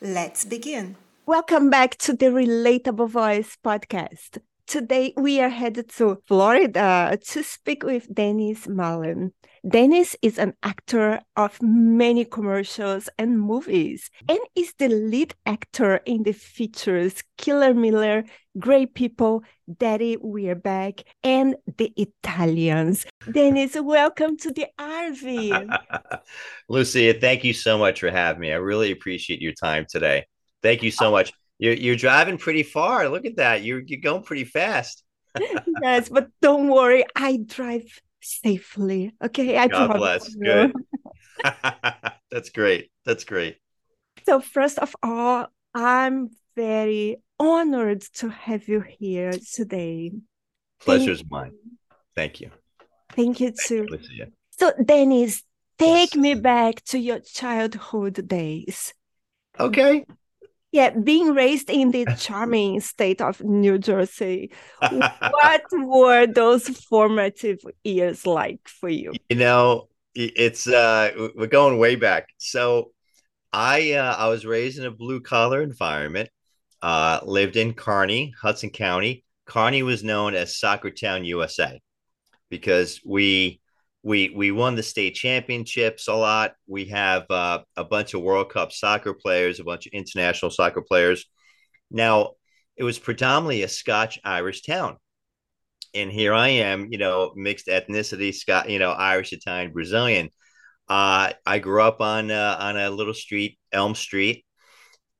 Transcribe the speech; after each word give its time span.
Let's 0.00 0.44
begin. 0.44 0.96
Welcome 1.24 1.70
back 1.70 1.96
to 1.98 2.12
the 2.12 2.26
Relatable 2.26 3.08
Voice 3.08 3.56
podcast. 3.64 4.38
Today 4.66 5.14
we 5.16 5.40
are 5.40 5.48
headed 5.48 5.88
to 5.92 6.18
Florida 6.28 7.18
to 7.28 7.42
speak 7.42 7.82
with 7.82 8.14
Dennis 8.14 8.68
Mallen. 8.68 9.32
Dennis 9.66 10.14
is 10.20 10.38
an 10.38 10.52
actor 10.62 11.20
of 11.34 11.58
many 11.62 12.26
commercials 12.26 13.08
and 13.18 13.40
movies 13.40 14.10
and 14.28 14.38
is 14.54 14.74
the 14.78 14.88
lead 14.88 15.34
actor 15.46 15.96
in 16.04 16.24
the 16.24 16.32
features 16.32 17.22
Killer 17.38 17.72
Miller, 17.72 18.24
Grey 18.58 18.86
People, 18.86 19.44
Daddy 19.78 20.16
We're 20.16 20.54
Back, 20.54 21.02
and 21.22 21.56
The 21.76 21.92
Italians. 21.96 23.06
Dennis, 23.30 23.76
welcome 23.78 24.36
to 24.38 24.50
the 24.50 24.66
RV. 24.78 25.78
Lucia, 26.68 27.14
thank 27.14 27.44
you 27.44 27.52
so 27.52 27.76
much 27.76 28.00
for 28.00 28.10
having 28.10 28.40
me. 28.40 28.52
I 28.52 28.56
really 28.56 28.92
appreciate 28.92 29.42
your 29.42 29.52
time 29.52 29.86
today. 29.88 30.26
Thank 30.62 30.82
you 30.82 30.90
so 30.90 31.10
much. 31.10 31.32
You're 31.58 31.74
you're 31.74 31.96
driving 31.96 32.38
pretty 32.38 32.62
far. 32.62 33.08
Look 33.08 33.24
at 33.26 33.36
that. 33.36 33.62
You're 33.62 33.82
you're 33.86 34.00
going 34.00 34.22
pretty 34.22 34.44
fast. 34.44 35.02
yes, 35.82 36.08
but 36.08 36.28
don't 36.40 36.68
worry. 36.68 37.04
I 37.14 37.38
drive 37.38 38.00
safely. 38.22 39.12
Okay. 39.22 39.56
I 39.56 39.68
God 39.68 39.96
bless. 39.96 40.34
Good. 40.34 40.72
That's 42.30 42.50
great. 42.50 42.90
That's 43.04 43.24
great. 43.24 43.58
So 44.24 44.40
first 44.40 44.78
of 44.78 44.96
all, 45.02 45.48
I'm 45.74 46.30
very 46.56 47.18
honored 47.38 48.02
to 48.14 48.28
have 48.28 48.68
you 48.68 48.80
here 48.80 49.32
today. 49.54 50.12
Pleasure's 50.80 51.20
Thank 51.20 51.30
mine. 51.30 51.52
Thank 52.14 52.40
you. 52.40 52.50
Thank 53.12 53.40
you 53.40 53.52
too. 53.52 53.86
Thank 53.90 54.32
so 54.58 54.72
Dennis, 54.82 55.42
take 55.78 56.14
yes. 56.14 56.16
me 56.16 56.34
back 56.34 56.82
to 56.86 56.98
your 56.98 57.20
childhood 57.20 58.26
days. 58.26 58.94
Okay 59.58 60.04
yeah, 60.76 60.90
being 60.90 61.34
raised 61.34 61.70
in 61.70 61.90
the 61.90 62.04
charming 62.18 62.80
state 62.80 63.20
of 63.22 63.42
New 63.42 63.78
Jersey, 63.78 64.52
what 64.80 65.62
were 65.72 66.26
those 66.26 66.68
formative 66.68 67.58
years 67.82 68.26
like 68.26 68.60
for 68.68 68.90
you? 68.90 69.12
You 69.30 69.36
know, 69.36 69.88
it's 70.14 70.66
uh 70.66 71.30
we're 71.34 71.46
going 71.46 71.78
way 71.78 71.96
back. 71.96 72.28
So 72.38 72.92
I 73.52 73.92
uh, 73.92 74.16
I 74.16 74.28
was 74.28 74.44
raised 74.44 74.78
in 74.78 74.84
a 74.84 74.90
blue 74.90 75.20
collar 75.20 75.62
environment. 75.62 76.28
Uh, 76.82 77.20
lived 77.24 77.56
in 77.56 77.74
Kearny, 77.74 78.32
Hudson 78.40 78.70
County. 78.70 79.24
Kearny 79.48 79.82
was 79.82 80.04
known 80.04 80.34
as 80.34 80.58
Soccer 80.58 80.90
Town, 80.90 81.24
USA, 81.24 81.80
because 82.50 83.00
we 83.04 83.60
we 84.06 84.30
we 84.30 84.52
won 84.52 84.76
the 84.76 84.84
state 84.84 85.16
championships 85.16 86.06
a 86.06 86.14
lot. 86.14 86.54
We 86.68 86.86
have 86.86 87.26
uh, 87.28 87.60
a 87.76 87.84
bunch 87.84 88.14
of 88.14 88.22
World 88.22 88.50
Cup 88.50 88.70
soccer 88.70 89.12
players, 89.12 89.58
a 89.58 89.64
bunch 89.64 89.86
of 89.86 89.92
international 89.92 90.52
soccer 90.52 90.80
players. 90.80 91.26
Now, 91.90 92.34
it 92.76 92.84
was 92.84 93.00
predominantly 93.00 93.64
a 93.64 93.68
Scotch 93.68 94.20
Irish 94.24 94.62
town, 94.62 94.98
and 95.92 96.12
here 96.12 96.32
I 96.32 96.48
am, 96.48 96.92
you 96.92 96.98
know, 96.98 97.32
mixed 97.34 97.66
ethnicity, 97.66 98.32
Scot, 98.32 98.70
you 98.70 98.78
know, 98.78 98.92
Irish, 98.92 99.32
Italian, 99.32 99.72
Brazilian. 99.72 100.30
Uh, 100.88 101.32
I 101.44 101.58
grew 101.58 101.82
up 101.82 102.00
on 102.00 102.30
uh, 102.30 102.56
on 102.60 102.76
a 102.76 102.90
little 102.90 103.14
street, 103.14 103.58
Elm 103.72 103.96
Street. 103.96 104.45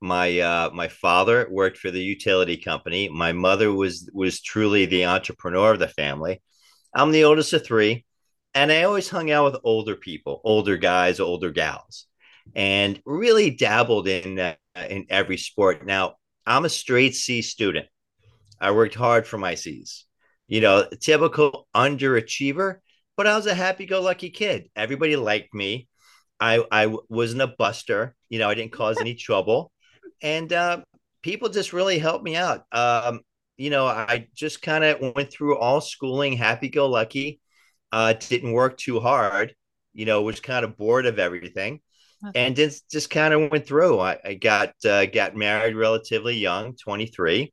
My 0.00 0.38
uh, 0.40 0.70
my 0.74 0.88
father 0.88 1.48
worked 1.50 1.78
for 1.78 1.90
the 1.90 2.02
utility 2.02 2.56
company. 2.56 3.08
My 3.08 3.32
mother 3.32 3.72
was 3.72 4.10
was 4.12 4.42
truly 4.42 4.86
the 4.86 5.06
entrepreneur 5.06 5.72
of 5.72 5.78
the 5.78 5.88
family. 5.88 6.42
I'm 6.94 7.12
the 7.12 7.24
oldest 7.24 7.52
of 7.52 7.64
three 7.64 8.04
and 8.56 8.72
I 8.72 8.84
always 8.84 9.10
hung 9.10 9.30
out 9.30 9.52
with 9.52 9.60
older 9.64 9.94
people, 9.96 10.40
older 10.42 10.78
guys, 10.78 11.20
older 11.20 11.50
gals, 11.50 12.06
and 12.54 12.98
really 13.04 13.50
dabbled 13.50 14.08
in 14.08 14.38
uh, 14.38 14.54
in 14.88 15.06
every 15.10 15.36
sport. 15.36 15.84
Now 15.84 16.14
I'm 16.46 16.64
a 16.64 16.70
straight 16.70 17.14
C 17.14 17.42
student. 17.42 17.86
I 18.58 18.70
worked 18.70 18.94
hard 18.94 19.26
for 19.26 19.36
my 19.36 19.54
C's. 19.54 20.06
You 20.48 20.62
know, 20.62 20.88
typical 21.00 21.68
underachiever, 21.74 22.76
but 23.16 23.26
I 23.26 23.36
was 23.36 23.46
a 23.46 23.54
happy-go-lucky 23.54 24.30
kid. 24.30 24.70
Everybody 24.74 25.16
liked 25.16 25.52
me. 25.52 25.88
I 26.40 26.64
I 26.72 26.96
wasn't 27.10 27.42
a 27.42 27.54
buster. 27.58 28.16
You 28.30 28.38
know, 28.38 28.48
I 28.48 28.54
didn't 28.54 28.72
cause 28.72 28.98
any 28.98 29.16
trouble, 29.16 29.70
and 30.22 30.52
uh, 30.52 30.82
people 31.22 31.48
just 31.48 31.72
really 31.72 31.98
helped 31.98 32.24
me 32.24 32.36
out. 32.36 32.64
Um, 32.72 33.20
you 33.56 33.70
know, 33.70 33.86
I 33.86 34.28
just 34.34 34.62
kind 34.62 34.84
of 34.84 35.14
went 35.14 35.30
through 35.30 35.58
all 35.58 35.80
schooling, 35.80 36.34
happy-go-lucky 36.34 37.40
uh, 37.92 38.12
didn't 38.12 38.52
work 38.52 38.76
too 38.76 39.00
hard, 39.00 39.54
you 39.94 40.04
know, 40.04 40.22
was 40.22 40.40
kind 40.40 40.64
of 40.64 40.76
bored 40.76 41.06
of 41.06 41.18
everything. 41.18 41.80
Okay. 42.26 42.46
And 42.46 42.56
just, 42.56 42.90
just 42.90 43.10
kind 43.10 43.34
of 43.34 43.50
went 43.50 43.66
through. 43.66 44.00
I, 44.00 44.18
I 44.24 44.34
got 44.34 44.74
uh, 44.84 45.06
got 45.06 45.36
married 45.36 45.76
relatively 45.76 46.36
young, 46.36 46.74
23. 46.76 47.52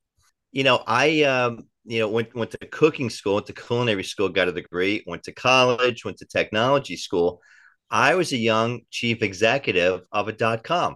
You 0.51 0.63
know, 0.63 0.83
I 0.87 1.23
um, 1.23 1.67
you 1.85 1.99
know 1.99 2.07
went 2.07 2.33
went 2.33 2.51
to 2.51 2.57
cooking 2.67 3.09
school, 3.09 3.35
went 3.35 3.47
to 3.47 3.53
culinary 3.53 4.03
school, 4.03 4.29
got 4.29 4.47
a 4.47 4.53
degree, 4.53 5.03
went 5.05 5.23
to 5.23 5.33
college, 5.33 6.05
went 6.05 6.17
to 6.19 6.25
technology 6.25 6.95
school. 6.95 7.41
I 7.89 8.15
was 8.15 8.31
a 8.31 8.37
young 8.37 8.81
chief 8.89 9.21
executive 9.21 10.01
of 10.11 10.27
a 10.27 10.31
dot 10.31 10.63
com, 10.63 10.95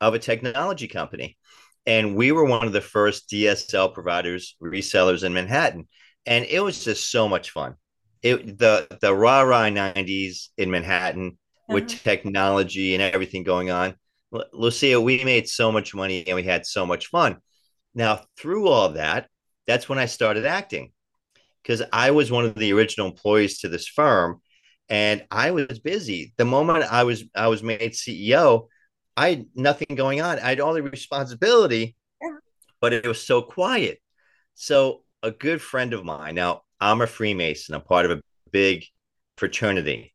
of 0.00 0.14
a 0.14 0.18
technology 0.18 0.88
company, 0.88 1.36
and 1.86 2.16
we 2.16 2.32
were 2.32 2.44
one 2.44 2.66
of 2.66 2.72
the 2.72 2.80
first 2.80 3.28
DSL 3.28 3.92
providers, 3.92 4.56
resellers 4.62 5.24
in 5.24 5.32
Manhattan, 5.32 5.88
and 6.26 6.44
it 6.44 6.60
was 6.60 6.84
just 6.84 7.10
so 7.10 7.28
much 7.28 7.50
fun 7.50 7.76
it 8.22 8.58
the 8.58 8.86
the 9.00 9.14
rah 9.14 9.42
rah 9.42 9.64
90s 9.64 10.48
in 10.56 10.70
Manhattan 10.70 11.28
uh-huh. 11.28 11.74
with 11.74 11.88
technology 11.88 12.94
and 12.94 13.02
everything 13.02 13.42
going 13.42 13.70
on. 13.70 13.94
Lucia, 14.52 15.00
we 15.00 15.24
made 15.24 15.48
so 15.48 15.72
much 15.72 15.94
money 15.94 16.26
and 16.26 16.36
we 16.36 16.42
had 16.42 16.66
so 16.66 16.84
much 16.84 17.06
fun. 17.06 17.38
Now, 17.94 18.20
through 18.36 18.68
all 18.68 18.90
that, 18.90 19.28
that's 19.66 19.88
when 19.88 19.98
I 19.98 20.04
started 20.04 20.44
acting 20.44 20.92
because 21.62 21.82
I 21.92 22.10
was 22.10 22.30
one 22.30 22.44
of 22.44 22.54
the 22.54 22.72
original 22.72 23.06
employees 23.06 23.60
to 23.60 23.68
this 23.68 23.88
firm 23.88 24.40
and 24.88 25.24
I 25.30 25.52
was 25.52 25.78
busy. 25.78 26.34
The 26.36 26.44
moment 26.44 26.84
I 26.84 27.04
was 27.04 27.24
I 27.34 27.48
was 27.48 27.62
made 27.62 27.92
CEO, 27.92 28.68
I 29.18 29.30
had 29.30 29.46
nothing 29.56 29.96
going 29.96 30.20
on. 30.20 30.38
I 30.38 30.50
had 30.50 30.60
all 30.60 30.74
the 30.74 30.82
responsibility, 30.82 31.96
but 32.80 32.92
it 32.92 33.04
was 33.04 33.20
so 33.20 33.42
quiet. 33.42 33.98
So 34.54 35.02
a 35.24 35.32
good 35.32 35.60
friend 35.60 35.92
of 35.92 36.04
mine, 36.04 36.36
now 36.36 36.62
I'm 36.80 37.00
a 37.00 37.06
Freemason. 37.08 37.74
I'm 37.74 37.82
part 37.82 38.06
of 38.06 38.12
a 38.12 38.22
big 38.52 38.84
fraternity. 39.36 40.14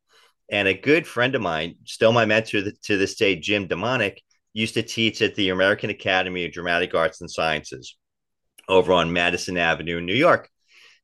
And 0.50 0.70
a 0.70 0.74
good 0.74 1.06
friend 1.06 1.36
of 1.36 1.42
mine, 1.42 1.76
still 1.84 2.14
my 2.14 2.24
mentor 2.24 2.62
to 2.62 2.98
this 2.98 3.16
day, 3.16 3.36
Jim 3.36 3.68
Demonic, 3.68 4.22
used 4.54 4.76
to 4.76 4.84
teach 4.84 5.22
at 5.22 5.36
the 5.36 5.50
American 5.50 5.90
Academy 5.90 6.46
of 6.46 6.54
Dramatic 6.54 6.96
Arts 6.96 7.20
and 7.20 7.30
Sciences 7.30 7.98
over 8.70 8.94
on 8.94 9.12
Madison 9.12 9.58
Avenue 9.58 9.98
in 9.98 10.06
New 10.06 10.14
York. 10.14 10.50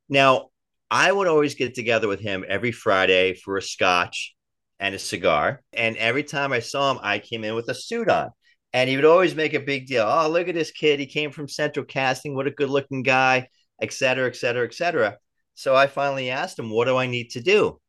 Now, 0.07 0.51
I 0.89 1.11
would 1.11 1.27
always 1.27 1.55
get 1.55 1.75
together 1.75 2.07
with 2.07 2.21
him 2.21 2.45
every 2.47 2.71
Friday 2.71 3.33
for 3.33 3.57
a 3.57 3.61
scotch 3.61 4.35
and 4.79 4.95
a 4.95 4.99
cigar. 4.99 5.61
And 5.73 5.97
every 5.97 6.23
time 6.23 6.53
I 6.53 6.59
saw 6.59 6.91
him, 6.91 6.99
I 7.01 7.19
came 7.19 7.43
in 7.43 7.55
with 7.55 7.69
a 7.69 7.73
suit 7.73 8.09
on. 8.09 8.29
And 8.71 8.89
he 8.89 8.95
would 8.95 9.05
always 9.05 9.35
make 9.35 9.53
a 9.53 9.59
big 9.59 9.87
deal. 9.87 10.05
Oh, 10.07 10.29
look 10.29 10.47
at 10.47 10.55
this 10.55 10.71
kid. 10.71 10.99
He 10.99 11.05
came 11.07 11.31
from 11.31 11.47
Central 11.47 11.85
Casting. 11.85 12.35
What 12.35 12.47
a 12.47 12.51
good 12.51 12.69
looking 12.69 13.01
guy, 13.01 13.47
et 13.81 13.91
cetera, 13.91 14.27
et 14.27 14.35
cetera, 14.35 14.65
et 14.65 14.73
cetera. 14.73 15.17
So 15.55 15.75
I 15.75 15.87
finally 15.87 16.29
asked 16.29 16.59
him, 16.59 16.69
what 16.69 16.85
do 16.85 16.95
I 16.95 17.07
need 17.07 17.31
to 17.31 17.41
do? 17.41 17.79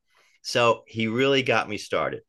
So 0.43 0.85
he 0.87 1.07
really 1.07 1.43
got 1.43 1.69
me 1.69 1.77
started. 1.77 2.23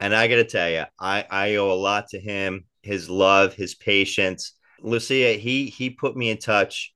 And 0.00 0.14
I 0.14 0.28
got 0.28 0.36
to 0.36 0.44
tell 0.44 0.68
you, 0.68 0.84
I, 1.00 1.24
I 1.30 1.56
owe 1.56 1.70
a 1.70 1.74
lot 1.74 2.08
to 2.10 2.20
him, 2.20 2.66
his 2.82 3.08
love, 3.08 3.54
his 3.54 3.74
patience. 3.74 4.52
Lucia, 4.82 5.32
he 5.32 5.66
he 5.66 5.88
put 5.88 6.14
me 6.14 6.28
in 6.30 6.36
touch. 6.36 6.92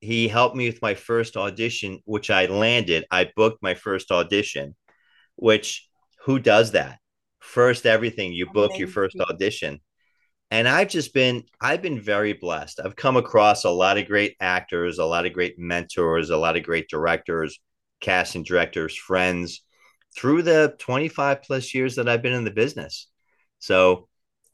He 0.00 0.28
helped 0.28 0.54
me 0.54 0.68
with 0.68 0.82
my 0.82 0.94
first 0.94 1.36
audition, 1.36 2.00
which 2.04 2.30
I 2.30 2.46
landed. 2.46 3.06
I 3.10 3.30
booked 3.34 3.62
my 3.62 3.74
first 3.74 4.10
audition, 4.10 4.74
which 5.36 5.88
who 6.24 6.38
does 6.38 6.72
that? 6.72 6.98
First 7.40 7.86
everything, 7.86 8.32
you 8.32 8.46
book 8.46 8.78
your 8.78 8.88
first 8.88 9.18
audition. 9.20 9.80
And 10.50 10.68
I've 10.68 10.88
just 10.88 11.14
been 11.14 11.44
I've 11.60 11.82
been 11.82 12.00
very 12.00 12.34
blessed. 12.34 12.80
I've 12.84 12.94
come 12.94 13.16
across 13.16 13.64
a 13.64 13.70
lot 13.70 13.98
of 13.98 14.06
great 14.06 14.36
actors, 14.40 14.98
a 14.98 15.04
lot 15.04 15.26
of 15.26 15.32
great 15.32 15.58
mentors, 15.58 16.30
a 16.30 16.36
lot 16.36 16.56
of 16.56 16.62
great 16.62 16.88
directors, 16.88 17.58
casting 18.00 18.42
directors, 18.42 18.96
friends 18.96 19.62
through 20.14 20.42
the 20.42 20.74
25 20.78 21.42
plus 21.42 21.74
years 21.74 21.96
that 21.96 22.08
I've 22.08 22.22
been 22.22 22.34
in 22.34 22.44
the 22.44 22.50
business. 22.50 23.08
So, 23.60 24.08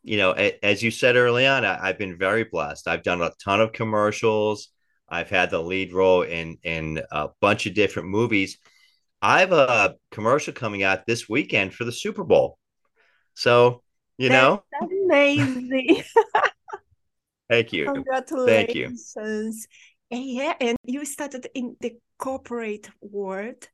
you 0.05 0.17
know, 0.17 0.33
as 0.33 0.83
you 0.83 0.91
said 0.91 1.17
early 1.17 1.47
on, 1.47 1.65
I've 1.65 1.99
been 1.99 2.17
very 2.17 2.45
blessed. 2.45 2.87
I've 2.87 3.03
done 3.03 3.21
a 3.21 3.33
ton 3.45 3.61
of 3.61 3.73
commercials. 3.73 4.69
I've 5.09 5.31
had 5.31 5.51
the 5.51 5.63
lead 5.63 5.93
role 5.93 6.23
in 6.23 6.59
in 6.63 7.03
a 7.11 7.31
bunch 7.41 7.67
of 7.67 7.75
different 7.75 8.09
movies. 8.09 8.59
I 9.21 9.41
have 9.41 9.53
a 9.53 9.97
commercial 10.11 10.53
coming 10.53 10.83
out 10.83 11.07
this 11.07 11.29
weekend 11.29 11.75
for 11.75 11.85
the 11.85 11.93
Super 11.93 12.25
Bowl. 12.25 12.59
So, 13.35 13.83
you 14.17 14.29
That's 14.29 14.63
know, 14.81 14.89
amazing. 15.05 16.03
thank 17.51 17.73
you. 17.73 17.87
Congratulations. 17.93 19.13
Thank 19.15 19.27
you. 19.31 19.53
And 20.11 20.25
yeah, 20.25 20.55
and 20.61 20.77
you 20.85 21.05
started 21.05 21.49
in 21.55 21.77
the 21.81 21.97
corporate 22.19 22.89
world 23.01 23.69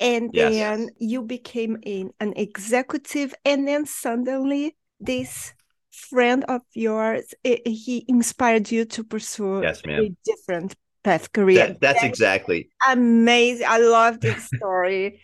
and 0.00 0.30
yes. 0.32 0.52
then 0.52 0.90
you 0.98 1.22
became 1.22 1.78
in, 1.82 2.10
an 2.20 2.32
executive 2.36 3.34
and 3.44 3.66
then 3.66 3.86
suddenly 3.86 4.76
this 5.00 5.54
friend 5.90 6.44
of 6.48 6.62
yours 6.72 7.34
eh, 7.44 7.58
he 7.64 8.04
inspired 8.08 8.70
you 8.70 8.84
to 8.84 9.04
pursue 9.04 9.62
yes, 9.62 9.80
a 9.86 10.10
different 10.24 10.74
path 11.04 11.32
career 11.32 11.58
that, 11.58 11.80
that's, 11.80 12.00
that's 12.00 12.04
exactly. 12.04 12.70
Amazing. 12.88 13.66
I 13.68 13.78
love 13.78 14.20
this 14.20 14.48
story. 14.56 15.20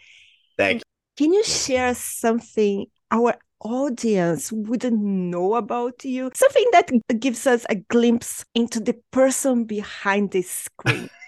Thanks 0.57 0.85
can 1.21 1.35
you 1.35 1.45
share 1.45 1.95
something 1.95 2.87
our 3.11 3.35
audience 3.61 4.51
wouldn't 4.51 5.03
know 5.03 5.55
about 5.55 6.03
you? 6.03 6.31
Something 6.35 6.65
that 6.73 6.91
gives 7.21 7.47
us 7.47 7.67
a 7.69 7.75
glimpse 7.75 8.43
into 8.55 8.81
the 8.81 8.97
person 9.11 9.65
behind 9.65 10.31
the 10.31 10.41
screen. 10.41 11.11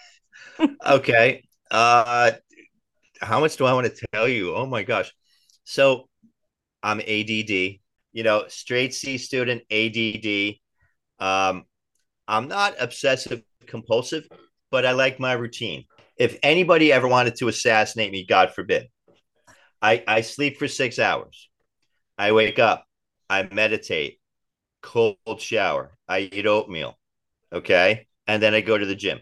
Okay. 0.87 1.45
Uh 1.71 2.33
how 3.21 3.41
much 3.41 3.57
do 3.57 3.67
I 3.67 3.75
want 3.75 3.95
to 3.95 4.07
tell 4.15 4.29
you? 4.29 4.55
Oh 4.55 4.65
my 4.65 4.83
gosh. 4.83 5.13
So 5.65 6.09
I'm 6.83 7.01
ADD, 7.01 7.51
you 7.51 8.23
know, 8.23 8.45
straight 8.49 8.95
C 8.95 9.19
student, 9.19 9.63
ADD. 9.71 10.57
Um, 11.19 11.65
I'm 12.27 12.49
not 12.49 12.75
obsessive 12.81 13.43
compulsive, 13.67 14.29
but 14.71 14.87
I 14.87 14.93
like 14.93 15.21
my 15.21 15.33
routine. 15.33 15.85
If 16.17 16.39
anybody 16.43 16.93
ever 16.93 17.09
wanted 17.09 17.37
to 17.37 17.49
assassinate 17.49 18.13
me, 18.13 18.25
God 18.27 18.53
forbid, 18.55 18.89
I, 19.81 20.05
I 20.07 20.21
sleep 20.21 20.59
for 20.59 20.69
six 20.69 20.99
hours. 20.99 21.49
I 22.17 22.33
wake 22.33 22.59
up, 22.59 22.85
I 23.29 23.49
meditate, 23.53 24.19
cold 24.83 25.17
shower, 25.39 25.97
I 26.07 26.21
eat 26.21 26.47
oatmeal. 26.47 26.99
Okay. 27.53 28.07
And 28.27 28.43
then 28.43 28.55
I 28.55 28.61
go 28.61 28.79
to 28.79 28.87
the 28.87 28.95
gym. 28.95 29.21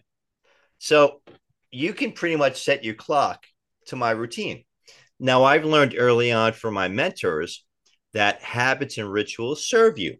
So 0.78 1.22
you 1.70 1.92
can 1.92 2.12
pretty 2.12 2.36
much 2.36 2.62
set 2.62 2.84
your 2.84 2.94
clock 2.94 3.44
to 3.86 3.96
my 3.96 4.10
routine. 4.10 4.64
Now, 5.18 5.44
I've 5.44 5.64
learned 5.64 5.94
early 5.96 6.32
on 6.32 6.52
from 6.52 6.74
my 6.74 6.88
mentors 6.88 7.64
that 8.12 8.42
habits 8.42 8.98
and 8.98 9.10
rituals 9.10 9.66
serve 9.66 9.98
you, 9.98 10.16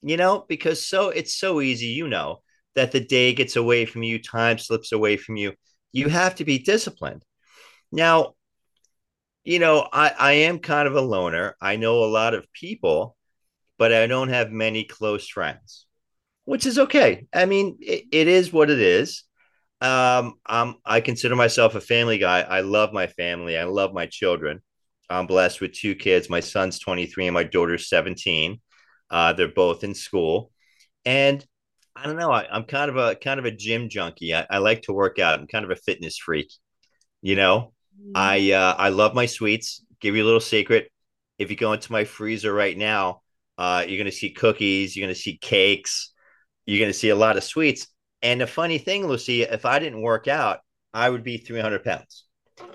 you 0.00 0.16
know, 0.16 0.44
because 0.48 0.86
so 0.86 1.10
it's 1.10 1.34
so 1.34 1.60
easy, 1.60 1.88
you 1.88 2.08
know, 2.08 2.42
that 2.74 2.92
the 2.92 3.00
day 3.00 3.34
gets 3.34 3.56
away 3.56 3.84
from 3.84 4.02
you, 4.02 4.20
time 4.20 4.58
slips 4.58 4.92
away 4.92 5.16
from 5.16 5.36
you. 5.36 5.52
You 5.92 6.08
have 6.08 6.36
to 6.36 6.44
be 6.44 6.58
disciplined. 6.58 7.22
Now, 7.90 8.34
you 9.44 9.58
know, 9.58 9.86
I, 9.92 10.12
I 10.18 10.32
am 10.32 10.58
kind 10.58 10.88
of 10.88 10.94
a 10.94 11.00
loner. 11.00 11.56
I 11.60 11.76
know 11.76 12.04
a 12.04 12.06
lot 12.06 12.34
of 12.34 12.50
people, 12.52 13.16
but 13.78 13.92
I 13.92 14.06
don't 14.06 14.28
have 14.28 14.50
many 14.50 14.84
close 14.84 15.28
friends, 15.28 15.86
which 16.44 16.66
is 16.66 16.78
okay. 16.78 17.26
I 17.34 17.46
mean, 17.46 17.78
it, 17.80 18.04
it 18.12 18.28
is 18.28 18.52
what 18.52 18.70
it 18.70 18.78
is. 18.78 19.24
Um, 19.80 20.34
I'm, 20.46 20.76
I 20.84 21.00
consider 21.00 21.34
myself 21.34 21.74
a 21.74 21.80
family 21.80 22.18
guy. 22.18 22.42
I 22.42 22.60
love 22.60 22.92
my 22.92 23.08
family. 23.08 23.58
I 23.58 23.64
love 23.64 23.92
my 23.92 24.06
children. 24.06 24.60
I'm 25.10 25.26
blessed 25.26 25.60
with 25.60 25.72
two 25.72 25.94
kids. 25.94 26.30
My 26.30 26.40
son's 26.40 26.78
23 26.78 27.26
and 27.26 27.34
my 27.34 27.42
daughter's 27.42 27.88
17. 27.88 28.60
Uh, 29.10 29.32
they're 29.32 29.48
both 29.48 29.84
in 29.84 29.94
school. 29.94 30.52
And 31.04 31.44
I 32.02 32.06
don't 32.06 32.16
know. 32.16 32.32
I, 32.32 32.46
am 32.50 32.64
kind 32.64 32.90
of 32.90 32.96
a 32.96 33.14
kind 33.14 33.38
of 33.38 33.46
a 33.46 33.52
gym 33.52 33.88
junkie. 33.88 34.34
I, 34.34 34.44
I, 34.50 34.58
like 34.58 34.82
to 34.82 34.92
work 34.92 35.20
out. 35.20 35.38
I'm 35.38 35.46
kind 35.46 35.64
of 35.64 35.70
a 35.70 35.76
fitness 35.76 36.18
freak. 36.18 36.52
You 37.20 37.36
know. 37.36 37.72
I 38.14 38.52
uh, 38.52 38.74
I 38.76 38.88
love 38.88 39.14
my 39.14 39.26
sweets. 39.26 39.84
Give 40.00 40.16
you 40.16 40.24
a 40.24 40.26
little 40.26 40.40
secret. 40.40 40.90
If 41.38 41.50
you 41.50 41.56
go 41.56 41.72
into 41.72 41.92
my 41.92 42.04
freezer 42.04 42.52
right 42.52 42.76
now, 42.76 43.22
uh, 43.56 43.84
you're 43.86 43.98
gonna 43.98 44.10
see 44.10 44.30
cookies. 44.30 44.96
You're 44.96 45.06
gonna 45.06 45.14
see 45.14 45.38
cakes. 45.38 46.12
You're 46.66 46.80
gonna 46.80 46.92
see 46.92 47.10
a 47.10 47.16
lot 47.16 47.36
of 47.36 47.44
sweets. 47.44 47.86
And 48.20 48.40
the 48.40 48.46
funny 48.46 48.78
thing, 48.78 49.06
Lucia, 49.06 49.52
if 49.52 49.64
I 49.64 49.78
didn't 49.78 50.02
work 50.02 50.26
out, 50.26 50.60
I 50.92 51.08
would 51.08 51.22
be 51.22 51.38
300 51.38 51.84
pounds 51.84 52.24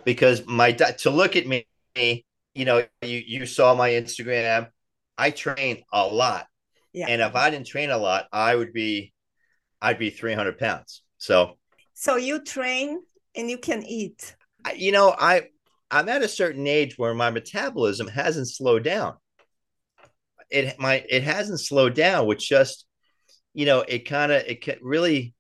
because 0.06 0.45
my 0.45 0.71
to 0.71 1.09
look 1.09 1.35
at 1.35 1.45
me, 1.45 1.65
you 1.95 2.65
know, 2.65 2.85
you 3.01 3.23
you 3.25 3.45
saw 3.45 3.75
my 3.75 3.89
Instagram. 3.89 4.69
I 5.18 5.31
train 5.31 5.83
a 5.91 6.06
lot, 6.06 6.47
yeah. 6.94 7.07
and 7.09 7.21
if 7.21 7.35
I 7.35 7.50
didn't 7.50 7.68
train 7.68 7.89
a 7.89 7.97
lot, 7.97 8.27
I 8.31 8.56
would 8.56 8.71
be, 8.71 9.13
I'd 9.81 10.00
be 10.00 10.09
300 10.09 10.57
pounds. 10.57 11.03
So, 11.18 11.57
so 11.94 12.15
you 12.15 12.44
train 12.44 13.01
and 13.35 13.50
you 13.50 13.57
can 13.57 13.83
eat. 13.83 14.35
You 14.75 14.91
know, 14.91 15.15
I 15.18 15.50
I'm 15.89 16.09
at 16.09 16.24
a 16.24 16.27
certain 16.27 16.68
age 16.68 16.97
where 16.97 17.13
my 17.13 17.29
metabolism 17.29 18.07
hasn't 18.07 18.50
slowed 18.50 18.83
down. 18.83 19.15
It 20.50 20.79
my 20.79 21.03
it 21.09 21.24
hasn't 21.24 21.59
slowed 21.59 21.94
down, 21.94 22.27
which 22.27 22.47
just 22.47 22.85
you 23.53 23.65
know 23.65 23.81
it 23.88 24.00
kind 24.00 24.31
of 24.31 24.44
it 24.45 24.79
really 24.81 25.33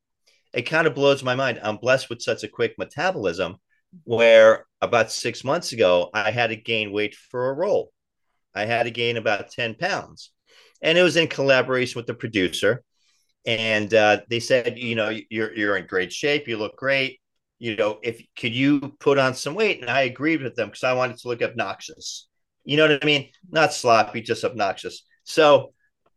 it 0.53 0.63
kind 0.63 0.87
of 0.87 0.95
blows 0.95 1.23
my 1.23 1.35
mind. 1.35 1.59
I'm 1.61 1.77
blessed 1.77 2.09
with 2.09 2.21
such 2.21 2.43
a 2.43 2.47
quick 2.47 2.75
metabolism 2.77 3.57
where 4.03 4.65
about 4.81 5.11
six 5.11 5.43
months 5.43 5.71
ago, 5.71 6.09
I 6.13 6.31
had 6.31 6.47
to 6.47 6.55
gain 6.55 6.91
weight 6.91 7.15
for 7.15 7.49
a 7.49 7.53
role. 7.53 7.91
I 8.53 8.65
had 8.65 8.83
to 8.83 8.91
gain 8.91 9.17
about 9.17 9.51
10 9.51 9.75
pounds. 9.75 10.31
And 10.81 10.97
it 10.97 11.03
was 11.03 11.17
in 11.17 11.27
collaboration 11.27 11.99
with 11.99 12.07
the 12.07 12.13
producer. 12.13 12.83
And 13.45 13.93
uh, 13.93 14.21
they 14.29 14.39
said, 14.39 14.77
you 14.77 14.95
know, 14.95 15.17
you're, 15.29 15.55
you're 15.55 15.77
in 15.77 15.87
great 15.87 16.11
shape. 16.11 16.47
You 16.47 16.57
look 16.57 16.75
great. 16.75 17.19
You 17.59 17.75
know, 17.75 17.99
if 18.03 18.21
could 18.37 18.53
you 18.53 18.95
put 18.99 19.17
on 19.17 19.33
some 19.33 19.55
weight? 19.55 19.81
And 19.81 19.89
I 19.89 20.01
agreed 20.01 20.41
with 20.41 20.55
them 20.55 20.69
because 20.69 20.83
I 20.83 20.93
wanted 20.93 21.17
to 21.19 21.27
look 21.27 21.41
obnoxious. 21.41 22.27
You 22.65 22.77
know 22.77 22.87
what 22.87 23.03
I 23.03 23.05
mean? 23.05 23.29
Not 23.49 23.73
sloppy, 23.73 24.21
just 24.21 24.43
obnoxious. 24.43 25.03
So 25.23 25.73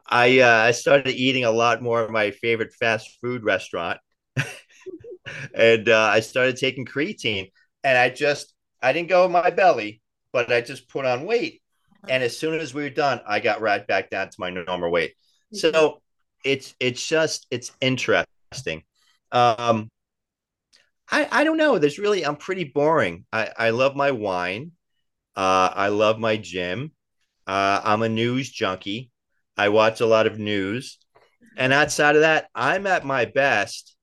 I 0.06 0.40
uh, 0.40 0.48
I 0.48 0.72
started 0.72 1.14
eating 1.14 1.44
a 1.44 1.50
lot 1.50 1.82
more 1.82 2.02
of 2.02 2.10
my 2.10 2.32
favorite 2.32 2.72
fast 2.74 3.18
food 3.20 3.44
restaurant 3.44 4.00
and 5.54 5.88
uh, 5.88 6.10
I 6.12 6.20
started 6.20 6.56
taking 6.56 6.84
creatine, 6.84 7.50
and 7.84 7.96
I 7.96 8.10
just 8.10 8.52
I 8.82 8.92
didn't 8.92 9.08
go 9.08 9.28
my 9.28 9.50
belly, 9.50 10.00
but 10.32 10.52
I 10.52 10.60
just 10.60 10.88
put 10.88 11.04
on 11.04 11.26
weight. 11.26 11.62
And 12.08 12.22
as 12.22 12.36
soon 12.36 12.58
as 12.58 12.72
we 12.72 12.82
were 12.82 12.90
done, 12.90 13.20
I 13.26 13.40
got 13.40 13.60
right 13.60 13.86
back 13.86 14.08
down 14.08 14.30
to 14.30 14.36
my 14.38 14.50
normal 14.50 14.90
weight. 14.90 15.14
So 15.52 16.00
it's 16.44 16.74
it's 16.80 17.06
just 17.06 17.46
it's 17.50 17.72
interesting. 17.80 18.82
Um, 19.32 19.88
I 21.10 21.28
I 21.30 21.44
don't 21.44 21.56
know. 21.56 21.78
There's 21.78 21.98
really 21.98 22.24
I'm 22.24 22.36
pretty 22.36 22.64
boring. 22.64 23.24
I 23.32 23.50
I 23.56 23.70
love 23.70 23.96
my 23.96 24.10
wine. 24.10 24.72
Uh, 25.36 25.70
I 25.74 25.88
love 25.88 26.18
my 26.18 26.36
gym. 26.36 26.92
Uh, 27.46 27.80
I'm 27.84 28.02
a 28.02 28.08
news 28.08 28.50
junkie. 28.50 29.10
I 29.56 29.68
watch 29.70 30.00
a 30.00 30.06
lot 30.06 30.26
of 30.26 30.38
news. 30.38 30.98
And 31.56 31.72
outside 31.72 32.16
of 32.16 32.22
that, 32.22 32.48
I'm 32.54 32.86
at 32.86 33.04
my 33.04 33.24
best 33.24 33.96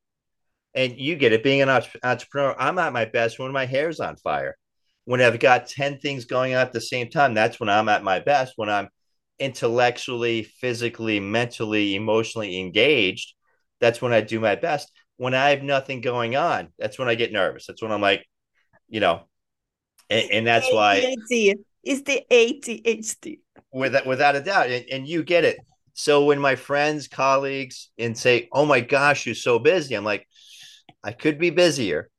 and 0.77 0.97
you 0.97 1.15
get 1.15 1.33
it 1.33 1.43
being 1.43 1.61
an 1.61 1.69
entrepreneur 2.03 2.55
i'm 2.57 2.77
at 2.79 2.93
my 2.93 3.03
best 3.03 3.39
when 3.39 3.51
my 3.51 3.65
hair's 3.65 3.99
on 3.99 4.15
fire 4.17 4.55
when 5.05 5.21
i've 5.21 5.39
got 5.39 5.67
10 5.67 5.99
things 5.99 6.25
going 6.25 6.53
on 6.53 6.61
at 6.61 6.71
the 6.71 6.79
same 6.79 7.09
time 7.09 7.33
that's 7.33 7.59
when 7.59 7.67
i'm 7.67 7.89
at 7.89 8.03
my 8.03 8.19
best 8.19 8.53
when 8.55 8.69
i'm 8.69 8.87
intellectually 9.39 10.43
physically 10.43 11.19
mentally 11.19 11.95
emotionally 11.95 12.59
engaged 12.59 13.33
that's 13.79 14.01
when 14.01 14.13
i 14.13 14.21
do 14.21 14.39
my 14.39 14.55
best 14.55 14.91
when 15.17 15.33
i 15.33 15.49
have 15.49 15.61
nothing 15.61 16.01
going 16.01 16.35
on 16.35 16.69
that's 16.79 16.97
when 16.97 17.07
i 17.07 17.15
get 17.15 17.31
nervous 17.31 17.65
that's 17.67 17.81
when 17.81 17.91
i'm 17.91 18.01
like 18.01 18.25
you 18.89 18.99
know 18.99 19.21
and, 20.09 20.31
and 20.31 20.47
that's 20.47 20.71
why 20.71 21.15
it's 21.87 22.01
the 22.01 22.21
ADHD. 22.29 23.39
With, 23.71 23.95
without 24.05 24.35
a 24.35 24.41
doubt. 24.41 24.69
And, 24.69 24.85
and 24.91 25.07
you 25.07 25.23
get 25.23 25.45
it. 25.45 25.57
So 25.93 26.25
when 26.25 26.39
my 26.39 26.55
friends, 26.55 27.07
colleagues, 27.07 27.89
and 27.97 28.15
say, 28.15 28.49
"Oh 28.51 28.65
my 28.65 28.81
gosh, 28.81 29.25
you're 29.25 29.33
so 29.33 29.57
busy," 29.57 29.95
I'm 29.95 30.03
like, 30.03 30.27
I 31.03 31.11
could 31.11 31.39
be 31.39 31.49
busier. 31.49 32.09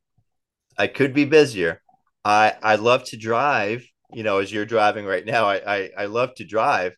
I 0.77 0.87
could 0.89 1.15
be 1.15 1.27
busier. 1.27 1.81
I 2.25 2.55
I 2.61 2.75
love 2.77 3.05
to 3.05 3.17
drive 3.17 3.85
you 4.11 4.23
know, 4.23 4.39
as 4.39 4.51
you're 4.51 4.65
driving 4.65 5.05
right 5.05 5.25
now, 5.25 5.45
I 5.45 5.77
I, 5.77 5.91
I 5.99 6.05
love 6.07 6.35
to 6.37 6.45
drive, 6.45 6.97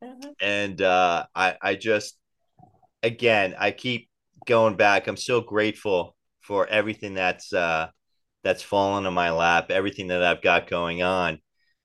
Uh-huh. 0.00 0.32
and 0.40 0.80
uh, 0.80 1.26
I 1.34 1.56
I 1.60 1.74
just 1.74 2.16
again 3.02 3.54
I 3.58 3.70
keep 3.72 4.08
going 4.46 4.76
back. 4.76 5.06
I'm 5.06 5.16
so 5.16 5.40
grateful 5.40 6.16
for 6.40 6.66
everything 6.66 7.14
that's 7.14 7.52
uh, 7.52 7.88
that's 8.44 8.62
fallen 8.62 9.06
on 9.06 9.14
my 9.14 9.30
lap, 9.30 9.70
everything 9.70 10.08
that 10.08 10.22
I've 10.22 10.42
got 10.42 10.68
going 10.68 11.02
on, 11.02 11.38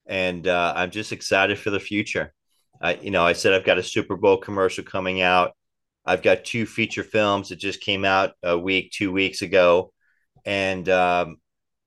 and 0.05 0.48
uh, 0.48 0.74
I'm 0.75 0.91
just 0.91 1.12
excited 1.12 1.58
for 1.60 1.72
the 1.72 1.79
future. 1.79 2.34
I 2.82 2.96
you 2.96 3.12
know 3.12 3.25
I 3.25 3.34
said 3.34 3.53
I've 3.53 3.65
got 3.65 3.77
a 3.79 3.84
Super 3.84 4.17
Bowl 4.17 4.38
commercial 4.38 4.84
coming 4.84 5.22
out. 5.22 5.53
I've 6.05 6.22
got 6.22 6.46
two 6.46 6.65
feature 6.65 7.03
films 7.03 7.50
that 7.50 7.58
just 7.58 7.82
came 7.82 8.05
out 8.05 8.34
a 8.43 8.58
week, 8.58 8.91
two 8.91 9.12
weeks 9.12 9.41
ago, 9.41 9.91
and 10.46 10.88
um, 10.89 11.38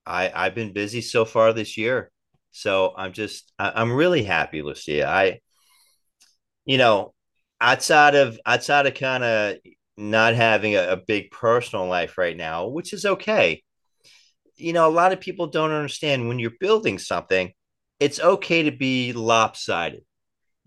I 0.05 0.31
I've 0.33 0.55
been 0.55 0.73
busy 0.73 1.01
so 1.01 1.25
far 1.25 1.53
this 1.53 1.77
year. 1.77 2.11
So 2.51 2.93
I'm 2.97 3.13
just 3.13 3.51
I, 3.59 3.71
I'm 3.75 3.91
really 3.93 4.23
happy, 4.23 4.61
Lucia. 4.61 5.07
I 5.07 5.39
you 6.67 6.77
know 6.77 7.13
outside 7.59 8.13
of 8.13 8.39
outside 8.45 8.85
of 8.85 8.93
kind 8.93 9.23
of 9.23 9.55
not 9.97 10.35
having 10.35 10.75
a, 10.75 10.89
a 10.89 10.97
big 10.97 11.31
personal 11.31 11.87
life 11.87 12.19
right 12.19 12.37
now, 12.37 12.67
which 12.67 12.93
is 12.93 13.05
okay. 13.05 13.63
You 14.55 14.73
know, 14.73 14.87
a 14.87 14.91
lot 14.91 15.13
of 15.13 15.19
people 15.19 15.47
don't 15.47 15.71
understand 15.71 16.27
when 16.27 16.37
you're 16.37 16.51
building 16.59 16.99
something, 16.99 17.51
it's 17.99 18.19
okay 18.19 18.63
to 18.63 18.71
be 18.71 19.13
lopsided, 19.13 20.03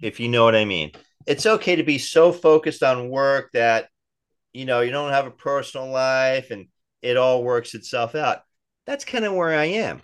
if 0.02 0.18
you 0.18 0.28
know 0.28 0.44
what 0.44 0.56
I 0.56 0.64
mean. 0.64 0.92
It's 1.26 1.46
okay 1.46 1.76
to 1.76 1.84
be 1.84 1.98
so 1.98 2.32
focused 2.32 2.82
on 2.82 3.10
work 3.10 3.50
that 3.52 3.88
you 4.52 4.64
know 4.64 4.80
you 4.80 4.90
don't 4.90 5.12
have 5.12 5.26
a 5.26 5.32
personal 5.32 5.88
life 5.88 6.50
and 6.50 6.66
it 7.02 7.16
all 7.16 7.44
works 7.44 7.74
itself 7.74 8.14
out. 8.14 8.40
That's 8.86 9.04
kind 9.04 9.24
of 9.24 9.34
where 9.34 9.56
I 9.56 9.66
am. 9.66 10.02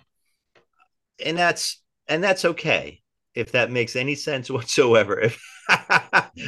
And 1.23 1.37
that's 1.37 1.81
and 2.07 2.23
that's 2.23 2.45
okay 2.45 3.01
if 3.37 3.51
that 3.53 3.71
makes 3.71 3.95
any 3.95 4.15
sense 4.15 4.49
whatsoever. 4.55 5.19
If 5.19 5.37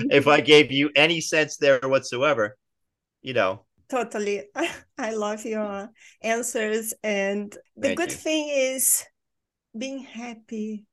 if 0.09 0.27
I 0.27 0.41
gave 0.41 0.71
you 0.71 0.89
any 0.95 1.21
sense 1.21 1.57
there 1.57 1.79
whatsoever, 1.83 2.57
you 3.21 3.33
know, 3.33 3.65
Totally. 3.89 4.43
I 4.97 5.13
love 5.13 5.45
your 5.45 5.89
answers. 6.21 6.93
And 7.03 7.55
the 7.75 7.81
Thank 7.89 7.97
good 7.99 8.11
you. 8.11 8.17
thing 8.17 8.49
is 8.49 9.05
being 9.77 9.99
happy, 10.03 10.85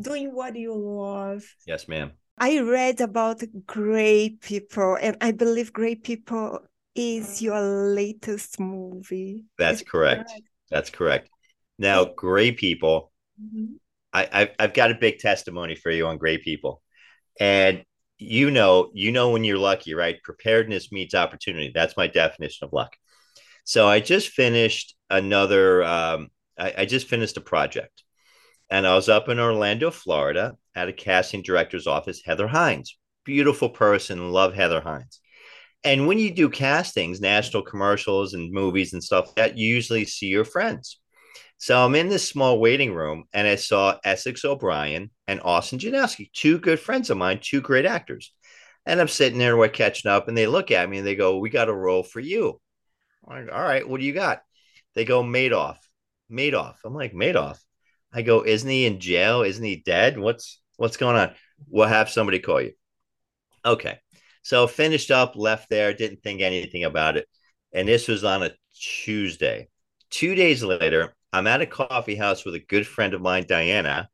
doing 0.00 0.34
what 0.34 0.56
you 0.56 0.74
love. 0.74 1.44
yes, 1.66 1.88
ma'am. 1.88 2.12
I 2.38 2.60
read 2.60 3.00
about 3.00 3.42
Grey 3.66 4.30
People, 4.40 4.96
and 5.00 5.16
I 5.20 5.32
believe 5.32 5.72
Grey 5.72 5.94
People 5.94 6.60
is 6.94 7.42
your 7.42 7.60
latest 7.60 8.58
movie. 8.58 9.44
That's 9.58 9.82
Is 9.82 9.88
correct. 9.88 10.32
That's 10.70 10.90
correct. 10.90 11.28
Now, 11.78 12.04
Grey 12.04 12.52
People, 12.52 13.12
Mhm. 13.40 13.78
I, 14.12 14.28
I've, 14.32 14.48
I've 14.58 14.74
got 14.74 14.90
a 14.90 14.96
big 14.96 15.18
testimony 15.18 15.74
for 15.74 15.90
you 15.90 16.06
on 16.06 16.18
Grey 16.18 16.38
People. 16.38 16.82
And 17.38 17.84
you 18.18 18.50
know, 18.50 18.90
you 18.92 19.12
know 19.12 19.30
when 19.30 19.44
you're 19.44 19.58
lucky, 19.58 19.94
right? 19.94 20.22
Preparedness 20.22 20.92
meets 20.92 21.14
opportunity. 21.14 21.72
That's 21.74 21.96
my 21.96 22.06
definition 22.06 22.66
of 22.66 22.72
luck. 22.72 22.94
So 23.64 23.88
I 23.88 24.00
just 24.00 24.30
finished 24.30 24.94
another 25.08 25.82
um, 25.84 26.28
I, 26.60 26.74
I 26.78 26.84
just 26.84 27.08
finished 27.08 27.36
a 27.36 27.40
project. 27.40 28.04
And 28.70 28.86
I 28.86 28.94
was 28.94 29.08
up 29.08 29.28
in 29.28 29.40
Orlando, 29.40 29.90
Florida, 29.90 30.56
at 30.76 30.88
a 30.88 30.92
casting 30.92 31.42
director's 31.42 31.86
office, 31.88 32.22
Heather 32.24 32.46
Hines. 32.46 32.96
Beautiful 33.24 33.70
person, 33.70 34.30
love 34.30 34.54
Heather 34.54 34.80
Hines. 34.80 35.20
And 35.82 36.06
when 36.06 36.18
you 36.18 36.32
do 36.32 36.48
castings, 36.50 37.20
national 37.20 37.62
commercials 37.62 38.34
and 38.34 38.52
movies 38.52 38.92
and 38.92 39.02
stuff, 39.02 39.34
that 39.34 39.56
you 39.56 39.74
usually 39.74 40.04
see 40.04 40.26
your 40.26 40.44
friends. 40.44 40.99
So 41.60 41.84
I'm 41.84 41.94
in 41.94 42.08
this 42.08 42.26
small 42.26 42.58
waiting 42.58 42.94
room 42.94 43.24
and 43.34 43.46
I 43.46 43.56
saw 43.56 43.98
Essex 44.02 44.46
O'Brien 44.46 45.10
and 45.28 45.42
Austin 45.42 45.78
Janowski, 45.78 46.32
two 46.32 46.58
good 46.58 46.80
friends 46.80 47.10
of 47.10 47.18
mine, 47.18 47.38
two 47.42 47.60
great 47.60 47.84
actors. 47.84 48.32
And 48.86 48.98
I'm 48.98 49.08
sitting 49.08 49.38
there, 49.38 49.58
we're 49.58 49.68
catching 49.68 50.10
up, 50.10 50.26
and 50.26 50.34
they 50.34 50.46
look 50.46 50.70
at 50.70 50.88
me 50.88 50.96
and 50.96 51.06
they 51.06 51.14
go, 51.14 51.36
We 51.36 51.50
got 51.50 51.68
a 51.68 51.74
role 51.74 52.02
for 52.02 52.18
you. 52.18 52.58
I'm 53.28 53.44
like, 53.44 53.54
All 53.54 53.60
right, 53.60 53.86
what 53.86 54.00
do 54.00 54.06
you 54.06 54.14
got? 54.14 54.40
They 54.94 55.04
go, 55.04 55.22
Madoff. 55.22 55.76
Madoff. 56.32 56.76
I'm 56.82 56.94
like, 56.94 57.12
Madoff. 57.12 57.58
I 58.10 58.22
go, 58.22 58.42
Isn't 58.42 58.70
he 58.70 58.86
in 58.86 58.98
jail? 58.98 59.42
Isn't 59.42 59.62
he 59.62 59.82
dead? 59.84 60.18
What's 60.18 60.62
what's 60.78 60.96
going 60.96 61.16
on? 61.16 61.34
We'll 61.68 61.88
have 61.88 62.08
somebody 62.08 62.38
call 62.38 62.62
you. 62.62 62.72
Okay. 63.66 63.98
So 64.42 64.66
finished 64.66 65.10
up, 65.10 65.36
left 65.36 65.68
there, 65.68 65.92
didn't 65.92 66.22
think 66.22 66.40
anything 66.40 66.84
about 66.84 67.18
it. 67.18 67.28
And 67.74 67.86
this 67.86 68.08
was 68.08 68.24
on 68.24 68.44
a 68.44 68.52
Tuesday. 68.74 69.68
Two 70.08 70.34
days 70.34 70.64
later, 70.64 71.14
I'm 71.32 71.46
at 71.46 71.60
a 71.60 71.66
coffee 71.66 72.16
house 72.16 72.44
with 72.44 72.56
a 72.56 72.60
good 72.60 72.86
friend 72.86 73.14
of 73.14 73.20
mine, 73.20 73.44
Diana, 73.46 74.08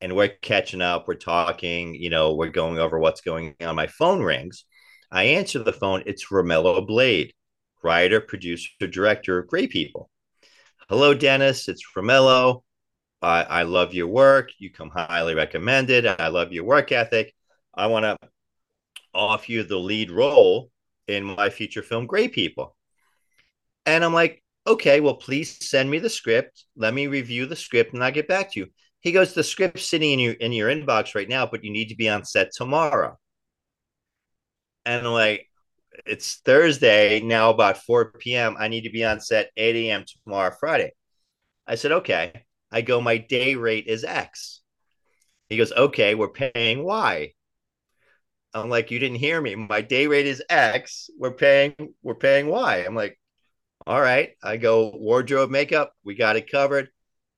and 0.00 0.14
we're 0.14 0.28
catching 0.28 0.80
up. 0.80 1.08
We're 1.08 1.14
talking, 1.14 1.96
you 1.96 2.10
know, 2.10 2.34
we're 2.34 2.50
going 2.50 2.78
over 2.78 2.98
what's 2.98 3.22
going 3.22 3.56
on. 3.60 3.74
My 3.74 3.88
phone 3.88 4.22
rings. 4.22 4.64
I 5.10 5.24
answer 5.24 5.58
the 5.58 5.72
phone. 5.72 6.04
It's 6.06 6.28
Romello 6.28 6.86
Blade, 6.86 7.32
writer, 7.82 8.20
producer, 8.20 8.68
director 8.88 9.38
of 9.38 9.48
Grey 9.48 9.66
People. 9.66 10.08
Hello, 10.88 11.12
Dennis. 11.12 11.68
It's 11.68 11.82
Romello. 11.96 12.62
I, 13.20 13.42
I 13.42 13.62
love 13.64 13.92
your 13.92 14.06
work. 14.06 14.50
You 14.58 14.70
come 14.70 14.90
highly 14.90 15.34
recommended. 15.34 16.06
I 16.06 16.28
love 16.28 16.52
your 16.52 16.64
work 16.64 16.92
ethic. 16.92 17.34
I 17.74 17.88
want 17.88 18.04
to 18.04 18.16
offer 19.12 19.50
you 19.50 19.64
the 19.64 19.76
lead 19.76 20.12
role 20.12 20.70
in 21.08 21.24
my 21.24 21.50
feature 21.50 21.82
film, 21.82 22.06
Grey 22.06 22.28
People. 22.28 22.76
And 23.86 24.04
I'm 24.04 24.14
like, 24.14 24.39
okay, 24.66 25.00
well, 25.00 25.14
please 25.14 25.68
send 25.68 25.90
me 25.90 25.98
the 25.98 26.10
script. 26.10 26.64
Let 26.76 26.94
me 26.94 27.06
review 27.06 27.46
the 27.46 27.56
script 27.56 27.94
and 27.94 28.02
I'll 28.02 28.12
get 28.12 28.28
back 28.28 28.52
to 28.52 28.60
you. 28.60 28.66
He 29.00 29.12
goes, 29.12 29.32
the 29.32 29.44
script's 29.44 29.86
sitting 29.88 30.12
in 30.12 30.18
your 30.18 30.32
in 30.34 30.52
your 30.52 30.68
inbox 30.68 31.14
right 31.14 31.28
now, 31.28 31.46
but 31.46 31.64
you 31.64 31.72
need 31.72 31.88
to 31.88 31.96
be 31.96 32.08
on 32.08 32.24
set 32.24 32.50
tomorrow. 32.52 33.18
And 34.84 35.06
I'm 35.06 35.12
like, 35.12 35.46
it's 36.06 36.36
Thursday 36.44 37.20
now, 37.20 37.50
about 37.50 37.78
4 37.78 38.12
p.m. 38.12 38.56
I 38.58 38.68
need 38.68 38.82
to 38.82 38.90
be 38.90 39.04
on 39.04 39.20
set 39.20 39.50
8 39.56 39.76
a.m. 39.76 40.04
tomorrow, 40.24 40.54
Friday. 40.58 40.92
I 41.66 41.74
said, 41.76 41.92
okay. 41.92 42.44
I 42.72 42.82
go, 42.82 43.00
my 43.00 43.18
day 43.18 43.54
rate 43.56 43.86
is 43.86 44.04
X. 44.04 44.60
He 45.48 45.56
goes, 45.56 45.72
okay, 45.72 46.14
we're 46.14 46.28
paying 46.28 46.84
Y. 46.84 47.32
I'm 48.54 48.68
like, 48.68 48.90
you 48.90 48.98
didn't 48.98 49.18
hear 49.18 49.40
me. 49.40 49.54
My 49.54 49.80
day 49.80 50.06
rate 50.06 50.26
is 50.26 50.42
X. 50.48 51.10
We're 51.18 51.32
paying, 51.32 51.74
we're 52.02 52.14
paying 52.14 52.46
Y. 52.46 52.84
I'm 52.86 52.94
like, 52.94 53.18
all 53.90 54.00
right. 54.00 54.36
I 54.40 54.56
go, 54.56 54.92
wardrobe, 54.94 55.50
makeup, 55.50 55.92
we 56.04 56.14
got 56.14 56.36
it 56.36 56.48
covered. 56.48 56.90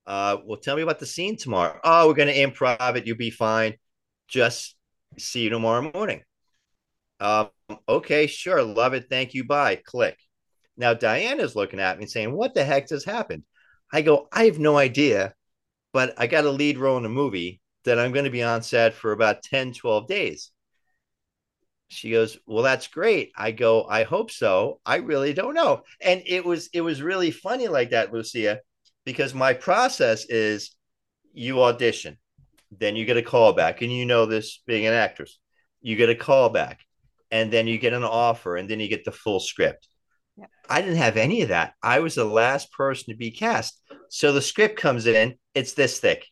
Uh, 0.06 0.36
well, 0.44 0.58
tell 0.58 0.76
me 0.76 0.82
about 0.82 0.98
the 0.98 1.06
scene 1.06 1.38
tomorrow. 1.38 1.80
Oh, 1.82 2.06
we're 2.06 2.12
gonna 2.12 2.32
improv 2.32 2.94
it. 2.94 3.06
You'll 3.06 3.16
be 3.16 3.30
fine. 3.30 3.78
Just 4.28 4.76
see 5.18 5.44
you 5.44 5.48
tomorrow 5.48 5.90
morning. 5.94 6.20
Um, 7.20 7.48
okay, 7.88 8.26
sure, 8.26 8.62
love 8.62 8.92
it. 8.92 9.06
Thank 9.08 9.32
you. 9.32 9.44
Bye. 9.44 9.76
Click. 9.76 10.18
Now 10.76 10.92
Diana's 10.92 11.56
looking 11.56 11.80
at 11.80 11.98
me 11.98 12.04
saying, 12.04 12.30
"What 12.34 12.52
the 12.52 12.64
heck 12.64 12.86
just 12.86 13.06
happened?" 13.06 13.44
I 13.90 14.02
go, 14.02 14.28
"I 14.30 14.44
have 14.44 14.58
no 14.58 14.76
idea, 14.76 15.34
but 15.94 16.12
I 16.18 16.26
got 16.26 16.44
a 16.44 16.50
lead 16.50 16.76
role 16.76 16.98
in 16.98 17.06
a 17.06 17.08
movie 17.08 17.62
that 17.84 17.98
I'm 17.98 18.12
going 18.12 18.26
to 18.26 18.30
be 18.30 18.42
on 18.42 18.62
set 18.62 18.92
for 18.92 19.12
about 19.12 19.42
10, 19.42 19.72
12 19.72 20.06
days." 20.06 20.50
She 21.92 22.10
goes, 22.10 22.38
"Well, 22.46 22.62
that's 22.62 22.86
great." 22.88 23.32
I 23.36 23.50
go, 23.50 23.84
"I 23.84 24.04
hope 24.04 24.30
so. 24.30 24.80
I 24.86 24.96
really 24.96 25.34
don't 25.34 25.54
know." 25.54 25.82
And 26.00 26.22
it 26.26 26.44
was 26.44 26.68
it 26.72 26.80
was 26.80 27.02
really 27.02 27.30
funny 27.30 27.68
like 27.68 27.90
that, 27.90 28.12
Lucia, 28.12 28.60
because 29.04 29.34
my 29.34 29.52
process 29.52 30.24
is 30.24 30.74
you 31.34 31.62
audition, 31.62 32.18
then 32.70 32.96
you 32.96 33.04
get 33.04 33.18
a 33.18 33.22
call 33.22 33.52
back, 33.52 33.82
and 33.82 33.92
you 33.92 34.06
know 34.06 34.26
this 34.26 34.62
being 34.66 34.86
an 34.86 34.94
actress, 34.94 35.38
you 35.82 35.96
get 35.96 36.08
a 36.08 36.14
call 36.14 36.48
back, 36.48 36.80
and 37.30 37.52
then 37.52 37.66
you 37.66 37.78
get 37.78 37.92
an 37.92 38.04
offer, 38.04 38.56
and 38.56 38.68
then 38.68 38.80
you 38.80 38.88
get 38.88 39.04
the 39.04 39.12
full 39.12 39.40
script. 39.40 39.86
Yeah. 40.36 40.46
I 40.68 40.80
didn't 40.80 40.96
have 40.96 41.18
any 41.18 41.42
of 41.42 41.50
that. 41.50 41.74
I 41.82 42.00
was 42.00 42.14
the 42.14 42.24
last 42.24 42.72
person 42.72 43.12
to 43.12 43.16
be 43.16 43.30
cast. 43.30 43.80
So 44.08 44.32
the 44.32 44.40
script 44.40 44.80
comes 44.80 45.06
in, 45.06 45.38
it's 45.54 45.74
this 45.74 46.00
thick. 46.00 46.26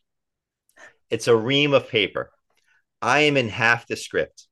It's 1.11 1.27
a 1.27 1.35
ream 1.35 1.73
of 1.73 1.89
paper. 1.89 2.31
I 3.01 3.21
am 3.21 3.37
in 3.37 3.49
half 3.49 3.85
the 3.87 3.95
script 3.95 4.47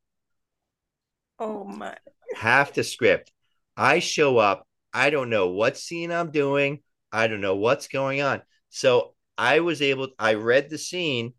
Oh 1.40 1.64
my. 1.64 1.98
half 2.34 2.74
the 2.74 2.84
script. 2.84 3.32
I 3.78 4.00
show 4.00 4.38
up. 4.38 4.68
I 4.94 5.10
don't 5.10 5.30
know 5.30 5.50
what 5.50 5.78
scene 5.78 6.12
I'm 6.12 6.32
doing. 6.32 6.82
I 7.12 7.28
don't 7.28 7.42
know 7.42 7.56
what's 7.56 7.88
going 7.88 8.22
on. 8.22 8.42
So 8.70 9.16
I 9.38 9.62
was 9.62 9.82
able, 9.82 10.10
I 10.20 10.34
read 10.36 10.70
the 10.70 10.78
scene 10.78 11.34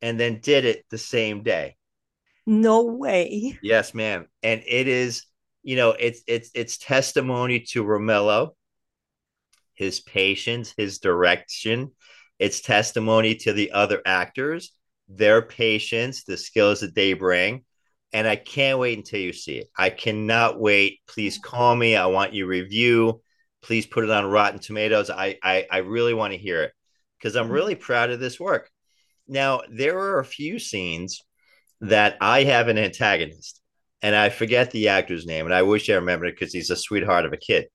and 0.00 0.18
then 0.18 0.40
did 0.40 0.64
it 0.64 0.84
the 0.90 0.98
same 0.98 1.42
day. 1.42 1.76
No 2.46 2.84
way. 2.84 3.58
Yes, 3.62 3.94
ma'am. 3.94 4.26
And 4.42 4.62
it 4.66 4.88
is, 4.88 5.24
you 5.62 5.76
know, 5.76 5.90
it's 5.90 6.22
it's 6.26 6.50
it's 6.54 6.76
testimony 6.78 7.60
to 7.70 7.84
Romello, 7.84 8.54
his 9.74 10.00
patience, 10.00 10.74
his 10.76 10.98
direction. 10.98 11.92
It's 12.38 12.60
testimony 12.60 13.36
to 13.36 13.52
the 13.52 13.72
other 13.72 14.02
actors, 14.04 14.72
their 15.08 15.42
patience, 15.42 16.24
the 16.24 16.36
skills 16.36 16.80
that 16.80 16.94
they 16.94 17.12
bring. 17.12 17.64
And 18.12 18.26
I 18.26 18.36
can't 18.36 18.78
wait 18.78 18.98
until 18.98 19.20
you 19.20 19.32
see 19.32 19.58
it. 19.58 19.70
I 19.76 19.90
cannot 19.90 20.60
wait. 20.60 21.00
Please 21.06 21.38
call 21.38 21.74
me. 21.74 21.96
I 21.96 22.06
want 22.06 22.34
you 22.34 22.46
review. 22.46 23.22
Please 23.62 23.86
put 23.86 24.04
it 24.04 24.10
on 24.10 24.26
Rotten 24.26 24.58
Tomatoes. 24.58 25.08
I 25.08 25.38
I, 25.42 25.66
I 25.70 25.78
really 25.78 26.14
want 26.14 26.32
to 26.32 26.38
hear 26.38 26.62
it 26.62 26.72
because 27.18 27.36
I'm 27.36 27.44
mm-hmm. 27.44 27.54
really 27.54 27.74
proud 27.74 28.10
of 28.10 28.20
this 28.20 28.40
work. 28.40 28.70
now 29.28 29.62
there 29.70 29.98
are 29.98 30.18
a 30.18 30.24
few 30.24 30.58
scenes 30.58 31.22
that 31.80 32.16
I 32.20 32.44
have 32.44 32.68
an 32.68 32.78
antagonist, 32.78 33.60
and 34.02 34.14
I 34.14 34.28
forget 34.28 34.70
the 34.70 34.88
actor's 34.88 35.26
name, 35.26 35.46
and 35.46 35.54
I 35.54 35.62
wish 35.62 35.88
I 35.88 35.94
remembered 35.94 36.26
it 36.26 36.38
because 36.38 36.52
he's 36.52 36.70
a 36.70 36.76
sweetheart 36.76 37.26
of 37.26 37.32
a 37.32 37.36
kid. 37.36 37.66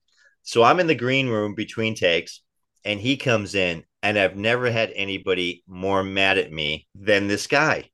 So 0.42 0.62
I'm 0.62 0.80
in 0.80 0.86
the 0.86 0.94
green 0.94 1.28
room 1.28 1.54
between 1.54 1.94
takes, 1.94 2.42
and 2.84 3.00
he 3.00 3.16
comes 3.16 3.54
in, 3.54 3.84
and 4.02 4.18
I've 4.18 4.36
never 4.36 4.70
had 4.70 4.92
anybody 4.94 5.62
more 5.66 6.02
mad 6.02 6.38
at 6.38 6.52
me 6.52 6.86
than 6.94 7.28
this 7.28 7.46
guy. 7.46 7.90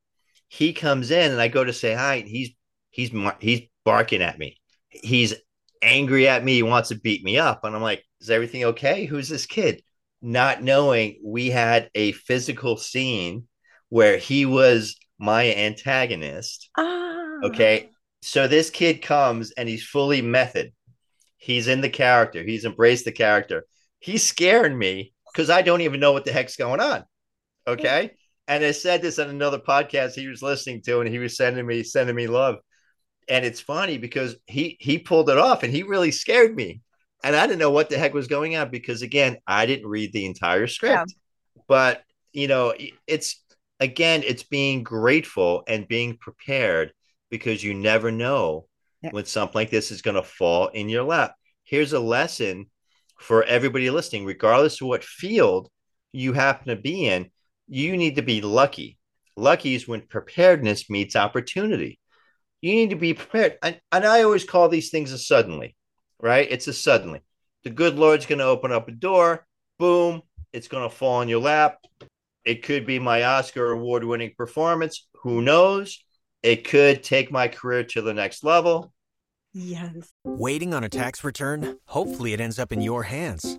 He 0.55 0.73
comes 0.73 1.11
in, 1.11 1.33
and 1.33 1.41
I 1.41 1.49
go 1.49 1.65
to 1.65 1.73
say 1.73 1.95
hi, 1.95 2.15
and 2.17 2.29
he's 2.29 2.51
he's 2.91 3.11
he's 3.41 3.63
barking 3.85 4.23
at 4.23 4.39
me. 4.39 4.57
He's 4.89 5.35
angry 5.83 6.29
at 6.29 6.45
me. 6.45 6.55
He 6.55 6.63
wants 6.63 6.91
to 6.91 6.95
beat 6.95 7.25
me 7.25 7.39
up, 7.39 7.65
and 7.65 7.75
I'm 7.75 7.83
like, 7.83 8.05
"Is 8.21 8.31
everything 8.31 8.65
okay? 8.67 9.05
Who's 9.05 9.29
this 9.29 9.47
kid?" 9.47 9.83
Not 10.23 10.63
knowing 10.63 11.21
we 11.25 11.51
had 11.51 11.91
a 11.97 12.13
physical 12.13 12.77
scene 12.77 13.49
where 13.89 14.17
he 14.17 14.47
was 14.47 14.97
my 15.19 15.53
antagonist. 15.53 16.71
Ah. 16.79 17.41
Okay. 17.43 17.91
So 18.23 18.47
this 18.47 18.71
kid 18.71 19.03
comes 19.03 19.51
and 19.51 19.69
he's 19.69 19.85
fully 19.85 20.23
method. 20.23 20.73
He's 21.37 21.67
in 21.67 21.81
the 21.81 21.91
character. 21.91 22.45
He's 22.45 22.65
embraced 22.65 23.05
the 23.05 23.13
character. 23.13 23.67
He's 23.99 24.23
scaring 24.23 24.79
me 24.79 25.13
because 25.33 25.51
I 25.51 25.63
don't 25.63 25.81
even 25.81 25.99
know 25.99 26.13
what 26.13 26.25
the 26.25 26.33
heck's 26.33 26.57
going 26.57 26.81
on. 26.81 27.05
Okay. 27.67 28.13
And 28.47 28.65
I 28.65 28.73
said 28.73 29.01
this 29.01 29.19
on 29.19 29.31
another 29.31 29.59
podcast 29.59 30.15
he 30.15 30.29
was 30.29 30.43
listening 30.43 30.83
to, 30.83 31.01
and 31.01 31.09
he 31.09 31.19
was 31.19 31.37
sending 31.37 31.67
me 31.67 31.83
sending 31.83 32.17
me 32.17 32.27
love. 32.27 32.57
And 33.29 33.45
it's 33.45 33.61
funny 33.61 33.99
because 33.99 34.37
he 34.47 34.77
he 34.81 34.99
pulled 34.99 35.31
it 35.31 35.39
off 35.39 35.63
and 35.63 35.73
he 35.73 35.83
really 35.83 36.11
scared 36.11 36.55
me. 36.55 36.81
And 37.23 37.35
I 37.35 37.47
didn't 37.47 37.61
know 37.61 37.71
what 37.71 37.89
the 37.89 37.97
heck 37.97 38.13
was 38.13 38.27
going 38.27 38.55
on 38.57 38.71
because 38.71 39.01
again, 39.01 39.39
I 39.47 39.65
didn't 39.65 39.89
read 39.89 40.13
the 40.13 40.27
entire 40.27 40.67
script. 40.67 40.95
Yeah. 40.95 41.63
But 41.67 42.03
you 42.33 42.49
know, 42.49 42.75
it's 43.07 43.43
again, 43.81 44.23
it's 44.25 44.43
being 44.43 44.83
grateful 44.83 45.63
and 45.67 45.89
being 45.89 46.19
prepared 46.19 46.93
because 47.31 47.65
you 47.65 47.75
never 47.75 48.11
know 48.11 48.67
yeah. 49.03 49.11
when 49.11 49.25
something 49.25 49.55
like 49.55 49.71
this 49.71 49.91
is 49.91 50.03
going 50.03 50.17
to 50.17 50.23
fall 50.23 50.69
in 50.69 50.89
your 50.89 51.05
lap. 51.05 51.35
Here's 51.65 51.93
a 51.93 52.01
lesson 52.01 52.67
for 53.19 53.43
everybody 53.45 53.91
listening, 53.91 54.27
regardless 54.27 54.81
of 54.81 54.89
what 54.89 55.05
field 55.05 55.69
you 56.13 56.33
happen 56.33 56.69
to 56.69 56.77
be 56.77 57.07
in, 57.07 57.31
you 57.69 57.97
need 57.97 58.17
to 58.17 58.23
be 58.23 58.41
lucky. 58.41 58.99
Lucky 59.37 59.75
is 59.75 59.89
when 59.89 60.03
preparedness 60.03 60.89
meets 60.89 61.17
opportunity. 61.17 61.99
You 62.61 62.75
need 62.75 62.91
to 62.91 62.97
be 62.97 63.15
prepared. 63.15 63.59
And, 63.63 63.81
and 63.93 64.05
I 64.05 64.23
always 64.23 64.45
call 64.45 64.69
these 64.69 64.91
things 64.91 65.13
a 65.13 65.19
suddenly, 65.19 65.77
right? 66.21 66.47
It's 66.51 66.69
a 66.69 66.73
suddenly. 66.73 67.21
The 67.65 67.71
good 67.71 67.97
Lord's 67.97 68.27
going 68.27 68.39
to 68.39 68.45
open 68.45 68.73
up 68.73 68.89
a 68.89 68.93
door, 68.93 69.47
boom, 69.79 70.23
it's 70.53 70.69
going 70.69 70.89
to 70.89 70.95
fall 70.95 71.17
on 71.17 71.29
your 71.29 71.41
lap. 71.41 71.79
It 72.45 72.63
could 72.63 72.87
be 72.87 72.99
my 72.99 73.25
Oscar 73.25 73.73
award 73.73 74.05
winning 74.05 74.33
performance. 74.37 75.07
Who 75.23 75.43
knows? 75.43 76.05
It 76.43 76.65
could 76.65 77.03
take 77.03 77.33
my 77.33 77.49
career 77.49 77.85
to 77.85 78.03
the 78.03 78.15
next 78.15 78.45
level. 78.45 78.93
Yes. 79.53 80.13
Waiting 80.25 80.75
on 80.75 80.85
a 80.85 80.89
tax 80.89 81.25
return? 81.25 81.79
Hopefully, 81.87 82.35
it 82.35 82.41
ends 82.41 82.59
up 82.59 82.71
in 82.71 82.83
your 82.83 83.05
hands. 83.05 83.59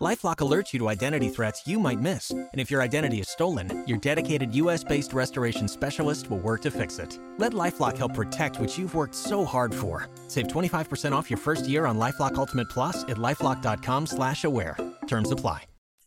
LifeLock 0.00 0.36
alerts 0.36 0.74
you 0.74 0.78
to 0.80 0.88
identity 0.90 1.30
threats 1.30 1.66
you 1.66 1.78
might 1.78 1.98
miss, 1.98 2.30
and 2.30 2.50
if 2.60 2.70
your 2.70 2.82
identity 2.82 3.18
is 3.20 3.30
stolen, 3.30 3.82
your 3.86 3.96
dedicated 3.96 4.54
U.S.-based 4.54 5.14
restoration 5.14 5.68
specialist 5.68 6.28
will 6.28 6.38
work 6.38 6.60
to 6.62 6.70
fix 6.70 6.98
it. 6.98 7.18
Let 7.38 7.52
LifeLock 7.52 7.96
help 7.96 8.12
protect 8.12 8.60
what 8.60 8.76
you've 8.76 8.94
worked 8.94 9.14
so 9.14 9.42
hard 9.42 9.74
for. 9.74 10.08
Save 10.28 10.48
25% 10.48 11.12
off 11.12 11.30
your 11.30 11.38
first 11.38 11.66
year 11.66 11.86
on 11.86 11.96
LifeLock 11.98 12.34
Ultimate 12.34 12.68
Plus 12.68 13.04
at 13.04 13.16
lifeLock.com/slash-aware. 13.16 14.76
Terms 15.06 15.30
apply. 15.30 15.64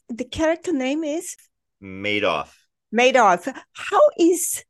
The 0.09 0.25
character 0.25 0.71
name 0.71 1.03
is 1.03 1.35
Madoff. 1.81 2.49
Madoff. 2.93 3.51
How 3.73 4.01
is 4.19 4.63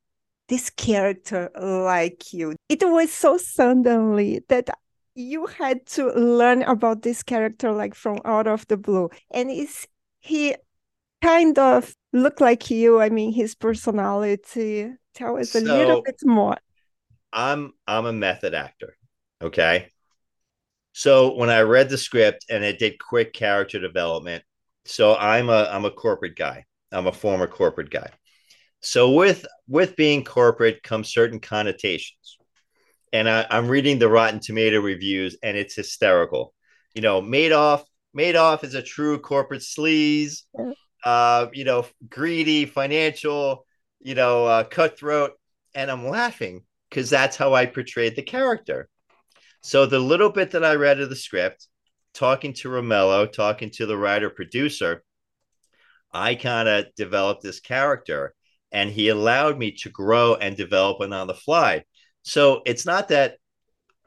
this 0.48 0.70
character 0.70 1.50
like 1.60 2.32
you? 2.32 2.56
It 2.70 2.84
was 2.84 3.12
so 3.12 3.38
suddenly 3.38 4.46
that 4.48 4.70
you 5.20 5.48
had 5.48 5.86
to 5.86 6.08
learn 6.14 6.64
about 6.64 7.02
this 7.02 7.24
character 7.24 7.74
like 7.74 7.94
from 7.94 8.22
out 8.24 8.48
of 8.48 8.66
the 8.68 8.78
blue. 8.78 9.10
And 9.32 9.52
is 9.52 9.86
he 10.20 10.56
kind 11.22 11.60
of 11.60 11.94
look 12.14 12.40
like 12.40 12.72
you? 12.72 13.02
I 13.02 13.10
mean 13.10 13.34
his 13.34 13.54
personality. 13.54 14.92
Tell 15.14 15.38
us 15.38 15.54
a 15.56 15.60
little 15.60 16.02
bit 16.02 16.16
more. 16.24 16.56
I'm 17.34 17.74
i'm 17.86 18.06
a 18.06 18.14
method 18.14 18.54
actor 18.54 18.96
okay? 19.42 19.90
So 20.94 21.36
when 21.36 21.50
i 21.50 21.62
read 21.62 21.90
the 21.90 21.98
script 21.98 22.46
and 22.50 22.64
it 22.64 22.80
did 22.80 22.98
quick 22.98 23.34
character 23.34 23.80
development 23.80 24.44
so 24.86 25.16
i'm 25.16 25.50
a 25.50 25.70
i'm 25.72 25.86
a 25.86 25.92
corporate 25.92 26.38
guy. 26.38 26.66
I'm 26.92 27.08
a 27.08 27.12
former 27.12 27.46
corporate 27.46 27.92
guy. 27.92 28.10
So 28.82 29.12
with 29.12 29.46
with 29.68 29.98
being 29.98 30.24
corporate 30.24 30.82
comes 30.82 31.10
certain 31.14 31.40
connotations 31.42 32.39
and 33.12 33.30
I, 33.30 33.46
am 33.50 33.68
reading 33.68 34.00
the 34.00 34.10
Rotten 34.10 34.40
Tomato 34.40 34.80
reviews, 34.80 35.38
and 35.42 35.58
it's 35.58 35.76
hysterical. 35.76 36.54
You 36.94 37.02
know, 37.02 37.22
Madoff, 37.22 37.84
Madoff 38.18 38.64
is 38.64 38.76
a 38.76 38.82
true 38.82 39.20
corporate 39.20 39.62
sleaze. 39.62 40.44
Uh, 41.04 41.48
you 41.54 41.64
know, 41.64 41.86
greedy, 42.10 42.66
financial, 42.66 43.66
you 44.00 44.16
know, 44.16 44.46
uh, 44.46 44.64
cutthroat, 44.64 45.32
and 45.74 45.90
I'm 45.90 46.08
laughing 46.08 46.64
because 46.90 47.10
that's 47.10 47.38
how 47.38 47.54
I 47.54 47.66
portrayed 47.66 48.16
the 48.16 48.22
character. 48.22 48.90
So 49.62 49.86
the 49.86 50.00
little 50.00 50.30
bit 50.30 50.52
that 50.52 50.66
I 50.66 50.76
read 50.76 51.00
of 51.00 51.10
the 51.10 51.16
script, 51.16 51.68
talking 52.14 52.54
to 52.54 52.70
Romello, 52.70 53.32
talking 53.32 53.70
to 53.72 53.86
the 53.86 53.98
writer 53.98 54.30
producer, 54.30 55.04
I 56.12 56.36
kind 56.36 56.68
of 56.68 56.86
developed 56.96 57.44
this 57.44 57.60
character, 57.60 58.34
and 58.72 58.90
he 58.90 59.10
allowed 59.10 59.58
me 59.58 59.72
to 59.84 59.90
grow 59.90 60.36
and 60.36 60.56
develop 60.58 61.02
it 61.02 61.14
on 61.14 61.28
the 61.28 61.34
fly. 61.34 61.84
So 62.24 62.62
it's 62.66 62.86
not 62.86 63.10
that 63.10 63.38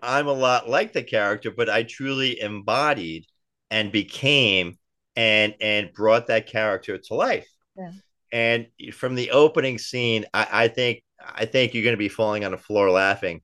I'm 0.03 0.27
a 0.27 0.33
lot 0.33 0.69
like 0.69 0.93
the 0.93 1.03
character, 1.03 1.51
but 1.51 1.71
I 1.71 1.85
truly 1.85 2.41
embodied 2.41 3.27
and 3.71 3.93
became 3.93 4.79
and 5.17 5.55
and 5.61 5.93
brought 5.93 6.27
that 6.27 6.47
character 6.47 6.99
to 6.99 7.15
life. 7.15 7.49
Yeah. 7.77 7.93
And 8.33 8.67
from 8.95 9.15
the 9.15 9.31
opening 9.31 9.79
scene, 9.79 10.25
I, 10.35 10.47
I 10.51 10.69
think 10.69 11.03
I 11.25 11.45
think 11.45 11.73
you're 11.73 11.85
going 11.85 11.95
to 11.95 11.99
be 11.99 12.09
falling 12.09 12.45
on 12.45 12.53
the 12.53 12.59
floor 12.59 12.91
laughing 12.91 13.43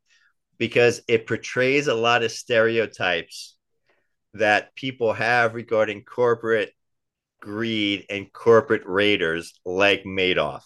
because 0.59 1.01
it 1.07 1.27
portrays 1.27 1.87
a 1.87 1.95
lot 1.95 2.25
of 2.25 2.33
stereotypes 2.33 3.57
that 4.35 4.75
people 4.75 5.13
have 5.13 5.55
regarding 5.55 6.05
corporate 6.05 6.73
greed 7.41 8.07
and 8.11 8.33
corporate 8.33 8.83
raiders 8.85 9.55
like 9.65 10.03
Madoff. 10.05 10.63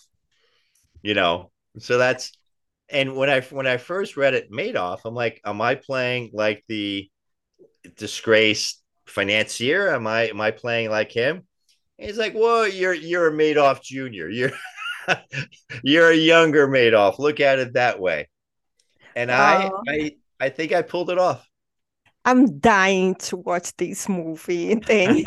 You 1.03 1.15
know, 1.15 1.51
so 1.79 1.99
that's 1.99 2.33
and 2.93 3.17
when 3.17 3.31
I 3.31 3.41
when 3.41 3.67
I 3.67 3.79
first 3.79 4.17
read 4.17 4.35
it, 4.35 4.53
Madoff, 4.53 5.01
I'm 5.05 5.15
like, 5.15 5.41
am 5.45 5.61
I 5.61 5.75
playing 5.75 6.31
like 6.33 6.65
the 6.69 7.11
disgraced 7.97 8.83
financier? 9.07 9.95
Am 9.95 10.07
I 10.07 10.29
am 10.29 10.41
I 10.41 10.51
playing 10.51 10.91
like 10.91 11.11
him? 11.11 11.47
And 11.99 12.09
he's 12.09 12.19
like, 12.19 12.35
well, 12.35 12.69
you're 12.69 12.95
you're 12.95 13.29
a 13.29 13.33
Madoff 13.33 13.83
Junior. 13.83 14.29
You're 14.31 14.53
you're 15.83 16.11
a 16.11 16.17
younger 16.17 16.69
Madoff. 16.69 17.19
Look 17.19 17.41
at 17.41 17.59
it 17.59 17.73
that 17.73 17.99
way. 17.99 18.29
And 19.17 19.33
I 19.33 19.71
I 19.89 20.17
I 20.39 20.49
think 20.51 20.73
I 20.73 20.83
pulled 20.83 21.11
it 21.11 21.19
off. 21.19 21.45
I'm 22.25 22.61
dying 22.61 23.17
to 23.17 23.37
watch 23.37 23.77
this 23.77 24.09
movie 24.09 24.75
thing. 24.87 25.25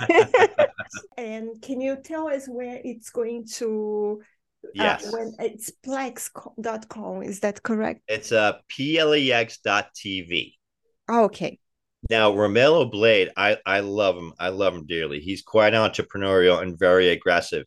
and 1.18 1.62
can 1.62 1.82
you 1.82 1.98
tell 1.98 2.28
us 2.30 2.48
where 2.48 2.80
it's 2.84 3.10
going 3.10 3.46
to 3.56 4.22
yes. 4.74 5.06
Uh, 5.06 5.12
when 5.12 5.36
it's 5.40 5.72
plex.com, 5.86 7.24
is 7.24 7.40
that 7.42 7.64
correct? 7.64 8.02
It's 8.08 8.32
uh, 8.32 8.54
plex.tv. 8.72 10.54
okay. 11.10 11.60
Now, 12.10 12.32
Romello 12.32 12.92
Blade, 12.92 13.32
I, 13.36 13.58
I 13.66 13.80
love 13.80 14.16
him. 14.16 14.34
I 14.40 14.50
love 14.50 14.76
him 14.76 14.86
dearly. 14.86 15.20
He's 15.20 15.42
quite 15.42 15.74
entrepreneurial 15.74 16.62
and 16.62 16.78
very 16.78 17.10
aggressive. 17.10 17.66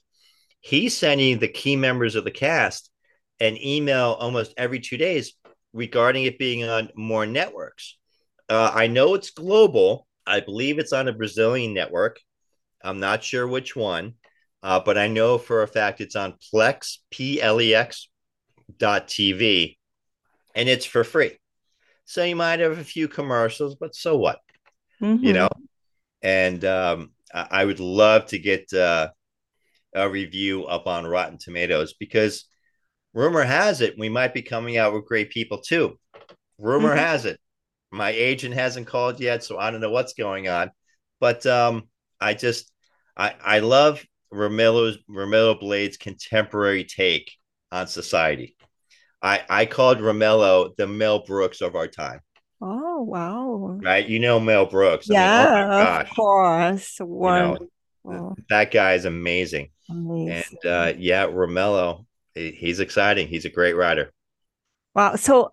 He's 0.60 0.96
sending 0.96 1.38
the 1.38 1.48
key 1.48 1.74
members 1.76 2.14
of 2.14 2.24
the 2.24 2.30
cast 2.30 2.90
an 3.40 3.56
email 3.56 4.16
almost 4.18 4.54
every 4.56 4.80
two 4.80 4.96
days. 4.96 5.34
regarding 5.72 6.24
it 6.24 6.38
being 6.38 6.64
on 6.64 6.88
more 6.96 7.26
networks. 7.26 7.98
Uh, 8.48 8.70
I 8.74 8.86
know 8.86 9.14
it's 9.14 9.30
global. 9.30 10.06
I 10.26 10.40
believe 10.40 10.78
it's 10.78 10.92
on 10.94 11.08
a 11.08 11.12
Brazilian 11.12 11.74
network. 11.74 12.20
I'm 12.82 13.00
not 13.00 13.22
sure 13.22 13.46
which 13.46 13.76
one, 13.76 14.14
uh, 14.62 14.80
but 14.80 14.98
I 14.98 15.08
know 15.08 15.38
for 15.38 15.62
a 15.62 15.68
fact 15.68 16.00
it's 16.00 16.16
on 16.16 16.34
Plex, 16.52 16.98
P 17.10 17.40
L 17.40 17.60
E 17.60 17.74
X 17.74 18.08
dot 18.78 19.08
TV, 19.08 19.76
and 20.54 20.68
it's 20.68 20.86
for 20.86 21.04
free. 21.04 21.38
So 22.04 22.24
you 22.24 22.36
might 22.36 22.60
have 22.60 22.78
a 22.78 22.84
few 22.84 23.08
commercials, 23.08 23.74
but 23.76 23.94
so 23.94 24.16
what? 24.16 24.38
Mhm. 25.00 25.22
You 25.22 25.32
know? 25.32 25.48
And 26.22 26.64
um, 26.64 27.12
I 27.32 27.46
I 27.50 27.64
would 27.64 27.80
love 27.80 28.26
to 28.26 28.38
get 28.38 28.72
uh, 28.72 29.10
a 29.94 30.08
review 30.08 30.64
up 30.64 30.86
on 30.86 31.06
Rotten 31.06 31.38
Tomatoes 31.38 31.94
because 31.94 32.44
rumor 33.14 33.42
has 33.42 33.80
it 33.80 33.98
we 33.98 34.08
might 34.08 34.34
be 34.34 34.42
coming 34.42 34.76
out 34.76 34.92
with 34.92 35.06
Grey 35.06 35.24
People 35.24 35.58
too. 35.58 35.98
Rumor 36.58 36.94
Mhm. 36.94 36.98
has 36.98 37.24
it. 37.24 37.38
My 37.90 38.10
agent 38.10 38.54
hasn't 38.54 38.86
called 38.86 39.20
yet, 39.20 39.42
so 39.44 39.58
I 39.58 39.70
don't 39.70 39.80
know 39.80 39.90
what's 39.90 40.12
going 40.12 40.48
on. 40.48 40.70
But 41.20 41.46
um, 41.46 41.88
I 42.20 42.34
just 42.34 42.70
I 43.16 43.34
I 43.40 43.58
love 43.60 44.04
Romello's 44.32 44.98
Romello 45.10 45.58
Blade's 45.58 45.96
contemporary 45.96 46.84
take 46.84 47.32
on 47.72 47.86
society. 47.86 48.56
I 49.22 49.42
I 49.48 49.66
called 49.66 49.98
Romello 49.98 50.76
the 50.76 50.86
Mel 50.86 51.20
Brooks 51.20 51.60
of 51.60 51.74
our 51.76 51.88
time, 51.88 52.20
Oh, 52.60 53.02
wow. 53.02 53.78
right? 53.82 54.06
You 54.06 54.18
know 54.20 54.38
Mel 54.40 54.66
Brooks. 54.66 55.10
I 55.10 55.14
mean, 55.14 55.20
oh 55.20 55.78
Yeah, 55.78 56.00
of 56.02 56.08
course. 56.10 57.00
know, 58.04 58.34
that 58.50 58.70
guy 58.70 58.94
is 58.94 59.04
amazing. 59.04 59.70
Amazing. 59.90 60.58
And 60.64 60.70
uh, 60.70 60.92
yeah, 60.98 61.26
Romello, 61.26 62.06
he's 62.34 62.80
exciting. 62.80 63.28
He's 63.28 63.44
a 63.44 63.50
great 63.50 63.74
writer. 63.74 64.12
Wow. 64.94 65.16
So 65.16 65.50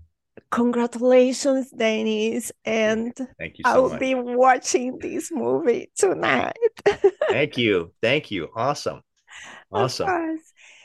congratulations, 0.51 1.71
Dennis. 1.71 2.51
And 2.63 3.13
Thank 3.37 3.57
you 3.57 3.63
so 3.65 3.71
I'll 3.71 3.89
much. 3.89 3.99
be 3.99 4.15
watching 4.15 4.97
this 4.99 5.31
movie 5.31 5.91
tonight. 5.95 6.57
Thank 7.29 7.57
you. 7.57 7.93
Thank 8.01 8.31
you. 8.31 8.49
Awesome. 8.55 9.01
Awesome. 9.71 10.39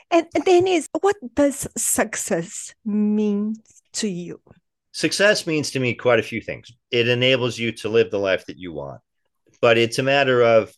And 0.09 0.27
Dennis, 0.45 0.87
what 0.99 1.15
does 1.35 1.67
success 1.77 2.73
mean 2.83 3.55
to 3.93 4.07
you? 4.07 4.41
Success 4.91 5.47
means 5.47 5.71
to 5.71 5.79
me 5.79 5.93
quite 5.93 6.19
a 6.19 6.23
few 6.23 6.41
things. 6.41 6.69
It 6.91 7.07
enables 7.07 7.57
you 7.57 7.71
to 7.73 7.89
live 7.89 8.11
the 8.11 8.19
life 8.19 8.45
that 8.47 8.57
you 8.57 8.73
want, 8.73 8.99
but 9.61 9.77
it's 9.77 9.99
a 9.99 10.03
matter 10.03 10.41
of 10.41 10.73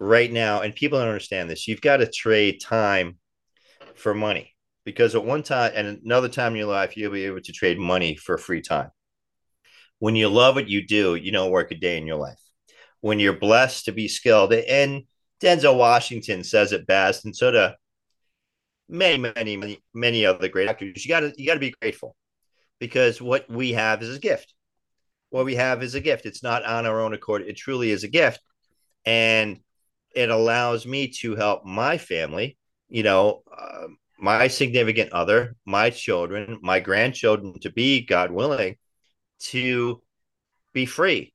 right 0.00 0.32
now, 0.32 0.60
and 0.60 0.74
people 0.74 0.98
don't 0.98 1.06
understand 1.06 1.48
this. 1.48 1.68
You've 1.68 1.80
got 1.80 1.98
to 1.98 2.10
trade 2.10 2.60
time 2.60 3.18
for 3.94 4.12
money 4.12 4.53
because 4.84 5.14
at 5.14 5.24
one 5.24 5.42
time 5.42 5.72
and 5.74 6.00
another 6.04 6.28
time 6.28 6.52
in 6.52 6.58
your 6.58 6.68
life, 6.68 6.96
you'll 6.96 7.12
be 7.12 7.24
able 7.24 7.40
to 7.40 7.52
trade 7.52 7.78
money 7.78 8.16
for 8.16 8.38
free 8.38 8.60
time. 8.60 8.90
When 9.98 10.16
you 10.16 10.28
love 10.28 10.54
what 10.54 10.68
you 10.68 10.86
do, 10.86 11.14
you 11.14 11.32
don't 11.32 11.50
work 11.50 11.70
a 11.70 11.74
day 11.74 11.96
in 11.96 12.06
your 12.06 12.16
life. 12.16 12.40
When 13.00 13.20
you're 13.20 13.38
blessed 13.38 13.86
to 13.86 13.92
be 13.92 14.08
skilled, 14.08 14.52
and 14.52 15.04
Denzel 15.42 15.78
Washington 15.78 16.44
says 16.44 16.72
it 16.72 16.86
best, 16.86 17.24
and 17.24 17.34
so 17.34 17.50
do 17.50 17.68
many, 18.88 19.18
many, 19.18 19.56
many, 19.56 19.82
many 19.92 20.26
other 20.26 20.48
great 20.48 20.68
actors. 20.68 21.04
You 21.04 21.08
gotta 21.08 21.32
you 21.36 21.46
gotta 21.46 21.60
be 21.60 21.74
grateful 21.80 22.16
because 22.78 23.20
what 23.20 23.48
we 23.48 23.72
have 23.72 24.02
is 24.02 24.16
a 24.16 24.20
gift. 24.20 24.54
What 25.30 25.44
we 25.44 25.56
have 25.56 25.82
is 25.82 25.94
a 25.94 26.00
gift. 26.00 26.26
It's 26.26 26.42
not 26.42 26.64
on 26.64 26.86
our 26.86 27.00
own 27.00 27.12
accord. 27.12 27.42
It 27.42 27.56
truly 27.56 27.90
is 27.90 28.04
a 28.04 28.08
gift. 28.08 28.40
And 29.04 29.60
it 30.14 30.30
allows 30.30 30.86
me 30.86 31.08
to 31.08 31.34
help 31.34 31.64
my 31.64 31.98
family, 31.98 32.56
you 32.88 33.02
know, 33.02 33.42
uh, 33.52 33.88
my 34.24 34.48
significant 34.48 35.12
other, 35.12 35.54
my 35.66 35.90
children, 35.90 36.58
my 36.62 36.80
grandchildren 36.80 37.60
to 37.60 37.70
be, 37.70 38.00
God 38.00 38.30
willing, 38.30 38.76
to 39.38 40.02
be 40.72 40.86
free. 40.86 41.34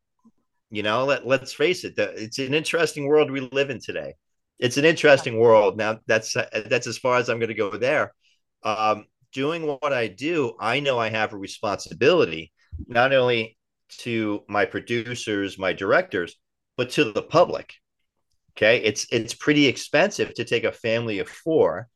You 0.72 0.82
know, 0.82 1.06
let, 1.06 1.26
let's 1.26 1.54
face 1.54 1.84
it, 1.84 1.94
it's 1.98 2.40
an 2.40 2.56
interesting 2.56 3.06
world 3.06 3.30
we 3.30 3.42
live 3.42 3.70
in 3.70 3.80
today. 3.80 4.16
It's 4.58 4.78
an 4.78 4.86
interesting 4.86 5.40
world. 5.40 5.78
Now, 5.78 6.00
that's 6.08 6.34
that's 6.34 6.88
as 6.88 6.98
far 6.98 7.18
as 7.18 7.30
I'm 7.30 7.38
going 7.38 7.50
to 7.50 7.54
go 7.54 7.70
there. 7.70 8.12
Um, 8.64 9.06
doing 9.34 9.68
what 9.68 9.94
I 9.94 10.08
do, 10.08 10.56
I 10.60 10.80
know 10.80 10.98
I 10.98 11.10
have 11.10 11.32
a 11.34 11.38
responsibility 11.38 12.52
not 12.88 13.14
only 13.14 13.58
to 14.00 14.44
my 14.48 14.66
producers, 14.66 15.60
my 15.60 15.74
directors, 15.74 16.36
but 16.76 16.90
to 16.92 17.12
the 17.12 17.22
public. 17.22 17.76
Okay, 18.58 18.78
it's 18.78 19.06
it's 19.12 19.34
pretty 19.36 19.68
expensive 19.68 20.34
to 20.34 20.44
take 20.44 20.64
a 20.64 20.72
family 20.72 21.20
of 21.20 21.30
four 21.30 21.88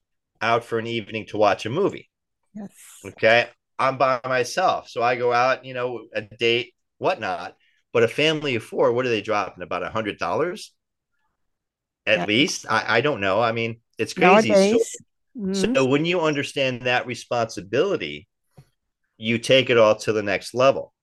out 0.43 0.65
for 0.65 0.79
an 0.79 0.87
evening 0.87 1.27
to 1.27 1.37
watch 1.37 1.65
a 1.65 1.71
movie. 1.71 2.09
Yes. 2.55 3.05
Okay, 3.05 3.49
I'm 3.79 3.97
by 3.97 4.19
myself, 4.25 4.89
so 4.89 5.03
I 5.03 5.15
go 5.15 5.33
out, 5.33 5.65
you 5.65 5.73
know, 5.73 6.07
a 6.13 6.21
date, 6.21 6.73
whatnot. 6.99 7.55
But 7.93 8.03
a 8.03 8.07
family 8.07 8.55
of 8.55 8.63
four, 8.63 8.91
what 8.93 9.05
are 9.05 9.09
they 9.09 9.21
dropping? 9.21 9.63
About 9.63 9.83
a 9.83 9.89
hundred 9.89 10.17
dollars, 10.19 10.73
at 12.05 12.19
Yeah. 12.19 12.27
least. 12.27 12.65
I 12.69 12.97
I 12.97 13.01
don't 13.01 13.21
know. 13.21 13.41
I 13.41 13.51
mean, 13.51 13.79
it's 13.97 14.13
crazy. 14.13 14.55
So-. 14.55 14.79
Mhm. 15.37 15.73
so 15.75 15.85
when 15.85 16.05
you 16.05 16.21
understand 16.21 16.83
that 16.83 17.07
responsibility, 17.07 18.27
you 19.17 19.39
take 19.39 19.69
it 19.69 19.77
all 19.77 19.95
to 19.97 20.13
the 20.13 20.23
next 20.23 20.53
level. 20.53 20.93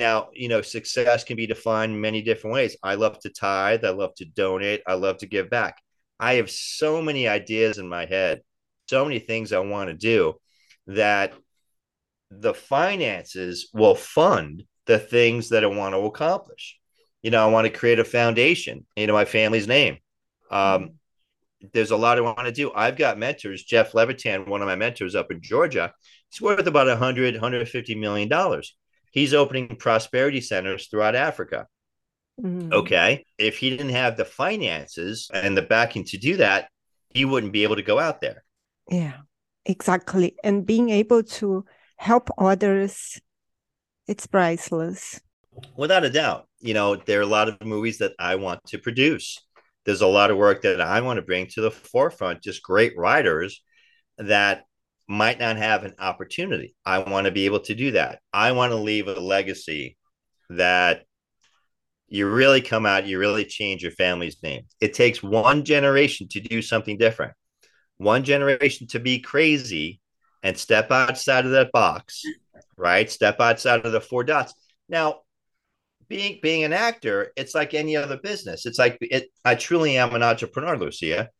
Now, 0.00 0.30
you 0.34 0.48
know, 0.48 0.62
success 0.62 1.24
can 1.24 1.36
be 1.36 1.46
defined 1.46 2.00
many 2.00 2.22
different 2.22 2.54
ways. 2.54 2.76
I 2.82 2.96
love 2.96 3.18
to 3.20 3.30
tithe, 3.30 3.84
I 3.84 3.90
love 3.90 4.14
to 4.16 4.24
donate, 4.26 4.82
I 4.86 4.94
love 4.94 5.18
to 5.18 5.26
give 5.26 5.50
back. 5.50 5.76
I 6.20 6.34
have 6.34 6.50
so 6.50 7.02
many 7.02 7.28
ideas 7.28 7.78
in 7.78 7.88
my 7.88 8.06
head, 8.06 8.42
so 8.92 9.04
many 9.06 9.18
things 9.18 9.52
I 9.52 9.58
want 9.60 9.88
to 9.88 9.94
do 9.94 10.34
that 10.86 11.32
the 12.30 12.54
finances 12.54 13.68
will 13.72 13.94
fund 13.94 14.64
the 14.86 14.98
things 14.98 15.50
that 15.50 15.64
I 15.64 15.68
want 15.68 15.94
to 15.94 16.00
accomplish. 16.00 16.78
You 17.22 17.30
know, 17.30 17.42
I 17.46 17.50
want 17.50 17.66
to 17.66 17.78
create 17.78 17.98
a 17.98 18.04
foundation, 18.04 18.86
you 18.96 19.06
know, 19.06 19.12
my 19.12 19.24
family's 19.24 19.68
name. 19.68 19.98
Um, 20.50 20.92
there's 21.72 21.92
a 21.92 21.96
lot 21.96 22.18
I 22.18 22.22
want 22.22 22.40
to 22.40 22.52
do. 22.52 22.72
I've 22.74 22.96
got 22.96 23.18
mentors. 23.18 23.62
Jeff 23.62 23.94
Levitan, 23.94 24.46
one 24.46 24.62
of 24.62 24.66
my 24.66 24.76
mentors 24.76 25.14
up 25.14 25.30
in 25.30 25.40
Georgia, 25.40 25.92
he's 26.30 26.40
worth 26.40 26.66
about 26.66 26.88
100, 26.88 27.34
150 27.34 27.94
million 27.94 28.28
dollars. 28.28 28.76
He's 29.12 29.34
opening 29.34 29.76
prosperity 29.76 30.40
centers 30.40 30.88
throughout 30.88 31.14
Africa. 31.14 31.66
Mhm. 32.40 32.72
Okay. 32.72 33.24
If 33.38 33.58
he 33.58 33.70
didn't 33.70 33.90
have 33.90 34.16
the 34.16 34.24
finances 34.24 35.30
and 35.32 35.56
the 35.56 35.62
backing 35.62 36.04
to 36.06 36.18
do 36.18 36.38
that, 36.38 36.68
he 37.10 37.24
wouldn't 37.24 37.52
be 37.52 37.62
able 37.64 37.76
to 37.76 37.82
go 37.82 37.98
out 37.98 38.20
there. 38.20 38.42
Yeah, 38.92 39.22
exactly. 39.64 40.36
And 40.44 40.66
being 40.66 40.90
able 40.90 41.22
to 41.22 41.64
help 41.96 42.28
others, 42.36 43.20
it's 44.06 44.26
priceless. 44.26 45.18
Without 45.76 46.04
a 46.04 46.10
doubt. 46.10 46.46
You 46.60 46.74
know, 46.74 46.96
there 46.96 47.18
are 47.18 47.22
a 47.22 47.26
lot 47.26 47.48
of 47.48 47.60
movies 47.64 47.98
that 47.98 48.12
I 48.18 48.36
want 48.36 48.60
to 48.68 48.78
produce. 48.78 49.38
There's 49.84 50.02
a 50.02 50.06
lot 50.06 50.30
of 50.30 50.36
work 50.36 50.62
that 50.62 50.80
I 50.80 51.00
want 51.00 51.16
to 51.16 51.22
bring 51.22 51.46
to 51.48 51.62
the 51.62 51.70
forefront, 51.70 52.42
just 52.42 52.62
great 52.62 52.96
writers 52.96 53.62
that 54.18 54.64
might 55.08 55.40
not 55.40 55.56
have 55.56 55.84
an 55.84 55.94
opportunity. 55.98 56.74
I 56.84 56.98
want 56.98 57.24
to 57.24 57.32
be 57.32 57.46
able 57.46 57.60
to 57.60 57.74
do 57.74 57.92
that. 57.92 58.20
I 58.32 58.52
want 58.52 58.72
to 58.72 58.76
leave 58.76 59.08
a 59.08 59.18
legacy 59.18 59.96
that 60.50 61.04
you 62.08 62.28
really 62.28 62.60
come 62.60 62.84
out, 62.84 63.06
you 63.06 63.18
really 63.18 63.46
change 63.46 63.82
your 63.82 63.92
family's 63.92 64.42
name. 64.42 64.66
It 64.80 64.92
takes 64.92 65.22
one 65.22 65.64
generation 65.64 66.28
to 66.28 66.40
do 66.40 66.60
something 66.60 66.98
different, 66.98 67.32
one 68.02 68.24
generation 68.24 68.86
to 68.88 69.00
be 69.00 69.20
crazy 69.20 70.00
and 70.42 70.56
step 70.56 70.90
outside 70.90 71.44
of 71.44 71.52
that 71.52 71.72
box, 71.72 72.22
right? 72.76 73.10
Step 73.10 73.40
outside 73.40 73.84
of 73.84 73.92
the 73.92 74.00
four 74.00 74.24
dots. 74.24 74.54
Now, 74.88 75.20
being 76.08 76.40
being 76.42 76.64
an 76.64 76.72
actor, 76.72 77.32
it's 77.36 77.54
like 77.54 77.74
any 77.74 77.96
other 77.96 78.18
business. 78.18 78.66
It's 78.66 78.78
like 78.78 78.98
it. 79.00 79.28
I 79.44 79.54
truly 79.54 79.96
am 79.96 80.14
an 80.14 80.22
entrepreneur, 80.22 80.76
Lucia, 80.76 81.30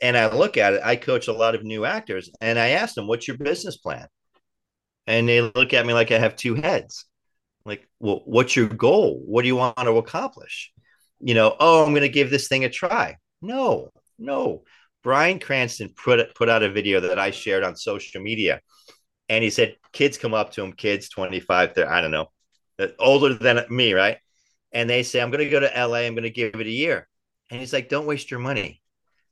and 0.00 0.16
I 0.16 0.32
look 0.32 0.56
at 0.56 0.74
it. 0.74 0.82
I 0.84 0.96
coach 0.96 1.28
a 1.28 1.32
lot 1.32 1.54
of 1.54 1.64
new 1.64 1.84
actors, 1.84 2.30
and 2.40 2.58
I 2.58 2.68
ask 2.70 2.94
them, 2.94 3.06
"What's 3.08 3.26
your 3.26 3.38
business 3.38 3.76
plan?" 3.78 4.06
And 5.06 5.28
they 5.28 5.40
look 5.40 5.72
at 5.72 5.86
me 5.86 5.94
like 5.94 6.12
I 6.12 6.18
have 6.18 6.36
two 6.36 6.54
heads. 6.54 7.06
Like, 7.64 7.88
well, 8.00 8.22
what's 8.24 8.56
your 8.56 8.68
goal? 8.68 9.20
What 9.24 9.42
do 9.42 9.48
you 9.48 9.56
want 9.56 9.76
to 9.78 9.96
accomplish? 9.98 10.72
You 11.20 11.34
know, 11.34 11.56
oh, 11.58 11.84
I'm 11.84 11.92
going 11.92 12.02
to 12.02 12.08
give 12.08 12.30
this 12.30 12.48
thing 12.48 12.64
a 12.64 12.68
try. 12.68 13.16
No, 13.40 13.90
no. 14.18 14.64
Bryan 15.02 15.38
Cranston 15.38 15.90
put 15.90 16.34
put 16.34 16.48
out 16.48 16.62
a 16.62 16.70
video 16.70 17.00
that 17.00 17.18
I 17.18 17.30
shared 17.30 17.64
on 17.64 17.76
social 17.76 18.22
media, 18.22 18.60
and 19.28 19.42
he 19.42 19.50
said 19.50 19.76
kids 19.92 20.18
come 20.18 20.34
up 20.34 20.52
to 20.52 20.62
him, 20.62 20.72
kids 20.72 21.08
25, 21.08 21.74
30, 21.74 21.88
I 21.88 22.00
don't 22.00 22.10
know, 22.10 22.26
uh, 22.78 22.88
older 22.98 23.34
than 23.34 23.64
me, 23.70 23.92
right? 23.92 24.18
And 24.72 24.88
they 24.88 25.02
say, 25.02 25.20
I'm 25.20 25.30
going 25.30 25.44
to 25.44 25.50
go 25.50 25.60
to 25.60 25.86
LA. 25.86 25.98
I'm 25.98 26.14
going 26.14 26.22
to 26.22 26.30
give 26.30 26.54
it 26.54 26.66
a 26.66 26.70
year. 26.70 27.08
And 27.50 27.60
he's 27.60 27.72
like, 27.72 27.88
don't 27.88 28.06
waste 28.06 28.30
your 28.30 28.40
money. 28.40 28.80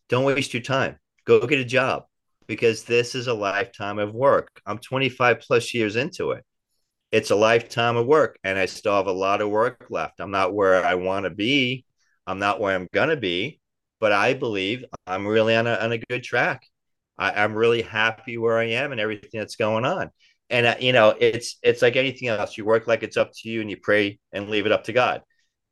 Don't 0.08 0.24
waste 0.24 0.52
your 0.52 0.62
time. 0.62 0.98
Go 1.24 1.46
get 1.46 1.60
a 1.60 1.64
job 1.64 2.04
because 2.46 2.84
this 2.84 3.14
is 3.14 3.28
a 3.28 3.34
lifetime 3.34 3.98
of 3.98 4.12
work. 4.14 4.60
I'm 4.66 4.78
25 4.78 5.40
plus 5.40 5.72
years 5.72 5.96
into 5.96 6.32
it. 6.32 6.44
It's 7.12 7.30
a 7.30 7.36
lifetime 7.36 7.96
of 7.96 8.06
work, 8.06 8.38
and 8.44 8.58
I 8.58 8.66
still 8.66 8.94
have 8.94 9.06
a 9.06 9.12
lot 9.12 9.40
of 9.40 9.48
work 9.48 9.86
left. 9.90 10.20
I'm 10.20 10.30
not 10.30 10.52
where 10.54 10.84
I 10.84 10.94
want 10.96 11.24
to 11.24 11.30
be. 11.30 11.84
I'm 12.26 12.38
not 12.38 12.60
where 12.60 12.74
I'm 12.74 12.88
going 12.92 13.08
to 13.08 13.16
be, 13.16 13.59
but 14.00 14.12
I 14.12 14.34
believe 14.34 14.84
I'm 15.06 15.26
really 15.26 15.54
on 15.54 15.66
a, 15.66 15.74
on 15.74 15.92
a 15.92 15.98
good 15.98 16.24
track. 16.24 16.62
I, 17.18 17.32
I'm 17.32 17.54
really 17.54 17.82
happy 17.82 18.38
where 18.38 18.58
I 18.58 18.70
am 18.70 18.92
and 18.92 19.00
everything 19.00 19.38
that's 19.38 19.56
going 19.56 19.84
on. 19.84 20.10
And 20.48 20.66
uh, 20.66 20.76
you 20.80 20.92
know, 20.92 21.14
it's 21.18 21.58
it's 21.62 21.82
like 21.82 21.96
anything 21.96 22.28
else. 22.28 22.58
You 22.58 22.64
work 22.64 22.86
like 22.86 23.02
it's 23.02 23.16
up 23.16 23.30
to 23.32 23.48
you, 23.48 23.60
and 23.60 23.70
you 23.70 23.76
pray 23.76 24.18
and 24.32 24.48
leave 24.48 24.66
it 24.66 24.72
up 24.72 24.84
to 24.84 24.92
God. 24.92 25.22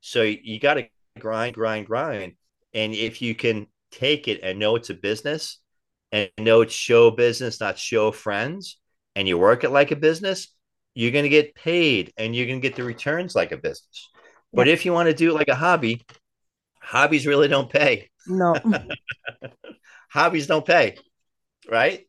So 0.00 0.22
you 0.22 0.60
got 0.60 0.74
to 0.74 0.88
grind, 1.18 1.54
grind, 1.54 1.86
grind. 1.86 2.34
And 2.74 2.94
if 2.94 3.20
you 3.20 3.34
can 3.34 3.66
take 3.90 4.28
it 4.28 4.40
and 4.42 4.58
know 4.58 4.76
it's 4.76 4.90
a 4.90 4.94
business, 4.94 5.58
and 6.12 6.30
know 6.38 6.60
it's 6.60 6.72
show 6.72 7.10
business, 7.10 7.60
not 7.60 7.78
show 7.78 8.12
friends, 8.12 8.78
and 9.16 9.26
you 9.26 9.36
work 9.36 9.64
it 9.64 9.70
like 9.70 9.90
a 9.90 9.96
business, 9.96 10.54
you're 10.94 11.10
going 11.12 11.24
to 11.24 11.28
get 11.28 11.54
paid 11.54 12.12
and 12.16 12.34
you're 12.34 12.46
going 12.46 12.60
to 12.60 12.68
get 12.68 12.76
the 12.76 12.84
returns 12.84 13.34
like 13.34 13.52
a 13.52 13.56
business. 13.56 14.10
But 14.52 14.68
if 14.68 14.86
you 14.86 14.92
want 14.92 15.08
to 15.08 15.14
do 15.14 15.30
it 15.30 15.34
like 15.34 15.48
a 15.48 15.54
hobby, 15.54 16.04
hobbies 16.88 17.26
really 17.26 17.48
don't 17.48 17.70
pay. 17.70 18.08
No. 18.26 18.54
hobbies 20.10 20.46
don't 20.46 20.66
pay, 20.66 20.96
right? 21.70 22.06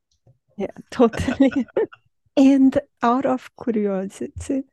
Yeah, 0.57 0.71
totally. 0.89 1.51
and 2.37 2.79
out 3.03 3.25
of 3.25 3.49
curiosity, 3.61 4.63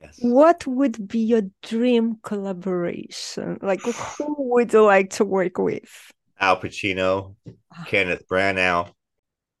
yes. 0.00 0.18
what 0.20 0.66
would 0.66 1.06
be 1.06 1.18
your 1.18 1.42
dream 1.62 2.16
collaboration? 2.22 3.58
Like, 3.60 3.82
who 3.82 4.34
would 4.38 4.72
you 4.72 4.84
like 4.84 5.10
to 5.10 5.24
work 5.24 5.58
with? 5.58 6.12
Al 6.40 6.58
Pacino, 6.58 7.34
ah. 7.46 7.84
Kenneth 7.86 8.26
Branagh. 8.28 8.90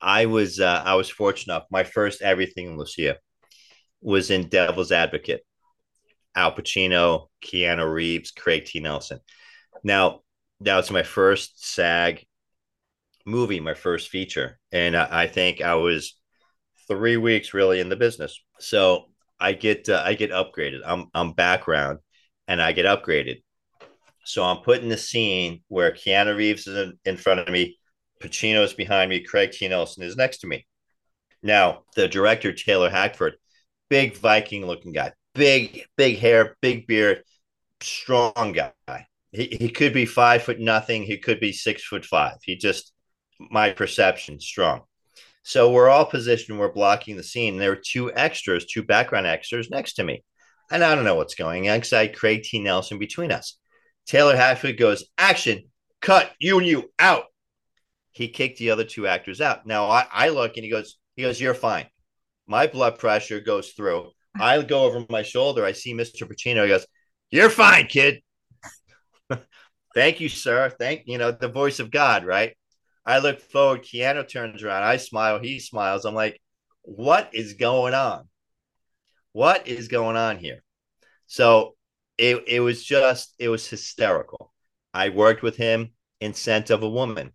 I 0.00 0.26
was 0.26 0.60
uh, 0.60 0.82
I 0.84 0.94
was 0.94 1.08
fortunate 1.08 1.54
enough. 1.54 1.66
My 1.70 1.84
first 1.84 2.20
everything, 2.22 2.78
Lucia, 2.78 3.16
was 4.02 4.30
in 4.30 4.48
Devil's 4.48 4.92
Advocate. 4.92 5.40
Al 6.34 6.52
Pacino, 6.52 7.28
Keanu 7.42 7.90
Reeves, 7.90 8.30
Craig 8.30 8.66
T. 8.66 8.80
Nelson. 8.80 9.20
Now, 9.82 10.20
that 10.60 10.76
was 10.76 10.90
my 10.90 11.02
first 11.02 11.64
SAG 11.64 12.24
movie, 13.24 13.60
my 13.60 13.74
first 13.74 14.08
feature, 14.08 14.58
and 14.72 14.96
I, 14.96 15.22
I 15.22 15.26
think 15.26 15.60
I 15.60 15.74
was 15.74 16.18
three 16.88 17.16
weeks 17.16 17.54
really 17.54 17.80
in 17.80 17.88
the 17.88 17.96
business. 17.96 18.40
So 18.58 19.06
I 19.38 19.52
get 19.52 19.88
uh, 19.88 20.02
I 20.04 20.14
get 20.14 20.30
upgraded. 20.30 20.80
I'm 20.84 21.06
I'm 21.14 21.32
background, 21.32 21.98
and 22.48 22.62
I 22.62 22.72
get 22.72 22.86
upgraded. 22.86 23.42
So 24.24 24.42
I'm 24.42 24.58
putting 24.58 24.88
the 24.88 24.96
scene 24.96 25.62
where 25.68 25.92
Keanu 25.92 26.36
Reeves 26.36 26.66
is 26.66 26.76
in, 26.76 26.98
in 27.04 27.16
front 27.16 27.40
of 27.40 27.48
me, 27.48 27.78
Pacino 28.20 28.64
is 28.64 28.72
behind 28.72 29.08
me, 29.08 29.20
Craig 29.22 29.52
T. 29.52 29.68
Nelson 29.68 30.02
is 30.02 30.16
next 30.16 30.38
to 30.38 30.48
me. 30.48 30.66
Now, 31.42 31.82
the 31.94 32.08
director, 32.08 32.52
Taylor 32.52 32.90
Hackford, 32.90 33.36
big 33.88 34.16
Viking 34.16 34.66
looking 34.66 34.92
guy, 34.92 35.12
big, 35.34 35.84
big 35.96 36.18
hair, 36.18 36.56
big 36.60 36.88
beard, 36.88 37.22
strong 37.80 38.52
guy. 38.52 39.06
He, 39.36 39.56
he 39.60 39.68
could 39.68 39.92
be 39.92 40.06
five 40.06 40.42
foot 40.42 40.58
nothing. 40.58 41.02
He 41.02 41.18
could 41.18 41.40
be 41.40 41.52
six 41.52 41.84
foot 41.84 42.06
five. 42.06 42.36
He 42.42 42.56
just, 42.56 42.92
my 43.38 43.70
perception, 43.70 44.40
strong. 44.40 44.82
So 45.42 45.70
we're 45.70 45.90
all 45.90 46.06
positioned. 46.06 46.58
We're 46.58 46.72
blocking 46.72 47.16
the 47.16 47.22
scene. 47.22 47.58
There 47.58 47.70
were 47.70 47.76
two 47.76 48.12
extras, 48.14 48.64
two 48.64 48.82
background 48.82 49.26
extras 49.26 49.70
next 49.70 49.94
to 49.94 50.04
me. 50.04 50.24
And 50.70 50.82
I 50.82 50.94
don't 50.94 51.04
know 51.04 51.14
what's 51.14 51.34
going 51.34 51.68
on 51.68 51.76
because 51.76 51.92
I 51.92 52.06
had 52.06 52.16
Craig 52.16 52.42
T. 52.42 52.60
Nelson 52.60 52.98
between 52.98 53.30
us. 53.30 53.58
Taylor 54.06 54.36
Hackford 54.36 54.78
goes, 54.78 55.04
action, 55.18 55.64
cut, 56.00 56.32
you 56.40 56.58
and 56.58 56.66
you 56.66 56.90
out. 56.98 57.24
He 58.12 58.28
kicked 58.28 58.58
the 58.58 58.70
other 58.70 58.84
two 58.84 59.06
actors 59.06 59.42
out. 59.42 59.66
Now 59.66 59.84
I, 59.90 60.06
I 60.10 60.28
look 60.30 60.56
and 60.56 60.64
he 60.64 60.70
goes, 60.70 60.96
he 61.14 61.22
goes, 61.22 61.40
you're 61.40 61.54
fine. 61.54 61.86
My 62.46 62.66
blood 62.66 62.98
pressure 62.98 63.40
goes 63.40 63.70
through. 63.70 64.10
I 64.40 64.60
go 64.62 64.84
over 64.84 65.04
my 65.10 65.22
shoulder. 65.22 65.64
I 65.64 65.72
see 65.72 65.92
Mr. 65.92 66.22
Pacino. 66.22 66.62
He 66.62 66.68
goes, 66.68 66.86
you're 67.30 67.50
fine, 67.50 67.86
kid. 67.86 68.22
Thank 69.94 70.20
you, 70.20 70.28
sir. 70.28 70.70
Thank 70.78 71.02
you 71.06 71.18
know 71.18 71.32
the 71.32 71.48
voice 71.48 71.80
of 71.80 71.90
God, 71.90 72.26
right? 72.26 72.54
I 73.06 73.18
look 73.18 73.40
forward. 73.40 73.82
Keanu 73.82 74.28
turns 74.28 74.62
around. 74.62 74.82
I 74.82 74.98
smile. 74.98 75.38
He 75.38 75.60
smiles. 75.60 76.04
I'm 76.04 76.14
like, 76.14 76.40
what 76.82 77.30
is 77.32 77.54
going 77.54 77.94
on? 77.94 78.28
What 79.32 79.66
is 79.68 79.88
going 79.88 80.16
on 80.16 80.38
here? 80.38 80.62
So 81.26 81.76
it, 82.18 82.44
it 82.46 82.60
was 82.60 82.84
just 82.84 83.34
it 83.38 83.48
was 83.48 83.68
hysterical. 83.68 84.52
I 84.94 85.10
worked 85.10 85.42
with 85.42 85.56
him 85.56 85.92
in 86.20 86.34
Scent 86.34 86.70
of 86.70 86.82
a 86.82 86.88
Woman. 86.88 87.32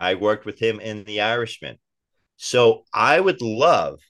I 0.00 0.14
worked 0.14 0.46
with 0.46 0.58
him 0.58 0.80
in 0.80 1.04
The 1.04 1.20
Irishman. 1.20 1.78
So 2.36 2.84
I 2.92 3.20
would 3.20 3.42
love, 3.42 4.00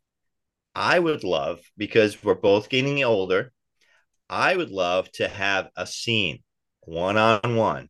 I 0.75 0.99
would 0.99 1.25
love 1.25 1.61
because 1.77 2.23
we're 2.23 2.35
both 2.35 2.69
getting 2.69 3.05
older. 3.05 3.53
I 4.31 4.57
would 4.57 4.71
love 4.71 5.11
to 5.13 5.29
have 5.29 5.71
a 5.77 5.87
scene 5.87 6.44
one 6.87 7.17
on 7.17 7.57
one, 7.57 7.89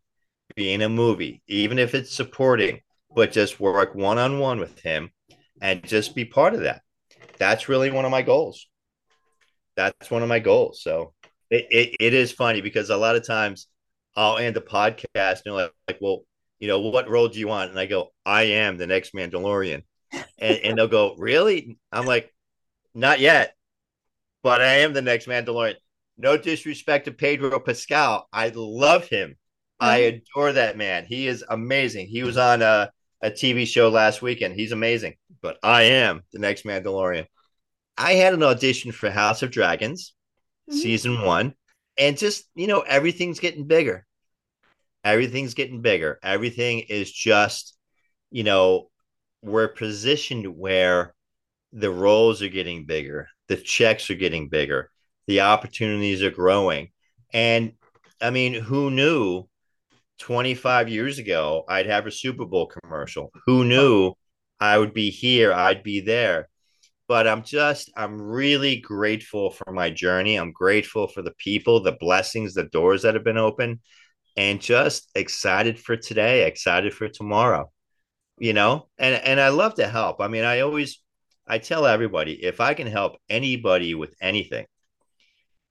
be 0.54 0.72
in 0.72 0.82
a 0.82 0.88
movie, 0.88 1.42
even 1.46 1.78
if 1.78 1.94
it's 1.94 2.14
supporting, 2.14 2.80
but 3.14 3.32
just 3.32 3.60
work 3.60 3.94
one 3.94 4.18
on 4.18 4.38
one 4.38 4.58
with 4.58 4.78
him 4.80 5.10
and 5.60 5.82
just 5.84 6.14
be 6.14 6.24
part 6.24 6.54
of 6.54 6.60
that. 6.60 6.82
That's 7.38 7.68
really 7.68 7.90
one 7.90 8.04
of 8.04 8.10
my 8.10 8.22
goals. 8.22 8.68
That's 9.76 10.10
one 10.10 10.22
of 10.22 10.28
my 10.28 10.38
goals. 10.38 10.82
So 10.82 11.14
it, 11.50 11.66
it, 11.70 11.96
it 12.00 12.14
is 12.14 12.32
funny 12.32 12.60
because 12.60 12.90
a 12.90 12.96
lot 12.96 13.16
of 13.16 13.26
times 13.26 13.66
I'll 14.16 14.38
end 14.38 14.56
the 14.56 14.60
podcast 14.60 15.42
and 15.44 15.46
you 15.46 15.52
like, 15.54 15.72
like, 15.88 15.98
well, 16.00 16.22
you 16.58 16.68
know, 16.68 16.80
what 16.80 17.10
role 17.10 17.28
do 17.28 17.38
you 17.38 17.48
want? 17.48 17.70
And 17.70 17.78
I 17.78 17.86
go, 17.86 18.12
I 18.24 18.42
am 18.44 18.76
the 18.76 18.86
next 18.86 19.12
Mandalorian. 19.14 19.82
And, 20.38 20.56
and 20.58 20.78
they'll 20.78 20.88
go, 20.88 21.16
really? 21.18 21.78
I'm 21.90 22.06
like, 22.06 22.32
not 22.94 23.18
yet, 23.18 23.54
but 24.42 24.60
I 24.60 24.78
am 24.78 24.92
the 24.92 25.02
next 25.02 25.26
Mandalorian. 25.26 25.74
No 26.16 26.36
disrespect 26.36 27.06
to 27.06 27.12
Pedro 27.12 27.58
Pascal. 27.60 28.28
I 28.32 28.52
love 28.54 29.08
him. 29.08 29.36
I 29.80 29.96
adore 29.98 30.52
that 30.52 30.76
man. 30.76 31.04
He 31.06 31.26
is 31.26 31.44
amazing. 31.48 32.06
He 32.06 32.22
was 32.22 32.36
on 32.36 32.62
a, 32.62 32.90
a 33.22 33.30
TV 33.30 33.66
show 33.66 33.88
last 33.88 34.22
weekend. 34.22 34.54
He's 34.54 34.72
amazing. 34.72 35.14
But 35.42 35.58
I 35.62 35.82
am 35.82 36.22
the 36.32 36.38
next 36.38 36.64
Mandalorian. 36.64 37.26
I 37.98 38.14
had 38.14 38.34
an 38.34 38.42
audition 38.42 38.92
for 38.92 39.10
House 39.10 39.42
of 39.42 39.50
Dragons 39.50 40.14
mm-hmm. 40.70 40.78
season 40.78 41.22
one. 41.22 41.54
And 41.98 42.18
just, 42.18 42.44
you 42.54 42.66
know, 42.66 42.80
everything's 42.80 43.40
getting 43.40 43.66
bigger. 43.66 44.06
Everything's 45.04 45.54
getting 45.54 45.82
bigger. 45.82 46.18
Everything 46.22 46.80
is 46.80 47.12
just, 47.12 47.76
you 48.30 48.42
know, 48.42 48.90
we're 49.42 49.68
positioned 49.68 50.56
where 50.56 51.14
the 51.72 51.90
roles 51.90 52.40
are 52.40 52.48
getting 52.48 52.86
bigger, 52.86 53.28
the 53.48 53.56
checks 53.56 54.08
are 54.08 54.14
getting 54.14 54.48
bigger, 54.48 54.90
the 55.26 55.40
opportunities 55.40 56.22
are 56.22 56.30
growing. 56.30 56.90
And 57.32 57.72
I 58.20 58.30
mean, 58.30 58.54
who 58.54 58.90
knew 58.90 59.44
25 60.18 60.88
years 60.88 61.18
ago 61.18 61.64
I'd 61.68 61.86
have 61.86 62.06
a 62.06 62.10
Super 62.10 62.44
Bowl 62.44 62.66
commercial? 62.66 63.30
Who 63.46 63.64
knew 63.64 64.14
I 64.60 64.78
would 64.78 64.94
be 64.94 65.10
here? 65.10 65.52
I'd 65.52 65.82
be 65.82 66.00
there 66.00 66.48
but 67.08 67.28
I'm 67.28 67.42
just, 67.42 67.90
I'm 67.96 68.20
really 68.20 68.76
grateful 68.76 69.50
for 69.50 69.72
my 69.72 69.90
journey. 69.90 70.36
I'm 70.36 70.52
grateful 70.52 71.06
for 71.06 71.22
the 71.22 71.32
people, 71.32 71.80
the 71.80 71.92
blessings, 71.92 72.54
the 72.54 72.64
doors 72.64 73.02
that 73.02 73.14
have 73.14 73.24
been 73.24 73.38
open, 73.38 73.80
and 74.36 74.60
just 74.60 75.10
excited 75.14 75.78
for 75.78 75.96
today, 75.96 76.46
excited 76.46 76.94
for 76.94 77.08
tomorrow, 77.08 77.70
you 78.38 78.52
know? 78.54 78.88
And, 78.98 79.14
and 79.16 79.40
I 79.40 79.50
love 79.50 79.74
to 79.76 79.86
help. 79.86 80.20
I 80.20 80.28
mean, 80.28 80.44
I 80.44 80.60
always, 80.60 81.02
I 81.46 81.58
tell 81.58 81.86
everybody 81.86 82.42
if 82.42 82.60
I 82.60 82.74
can 82.74 82.86
help 82.86 83.16
anybody 83.28 83.94
with 83.94 84.14
anything, 84.20 84.66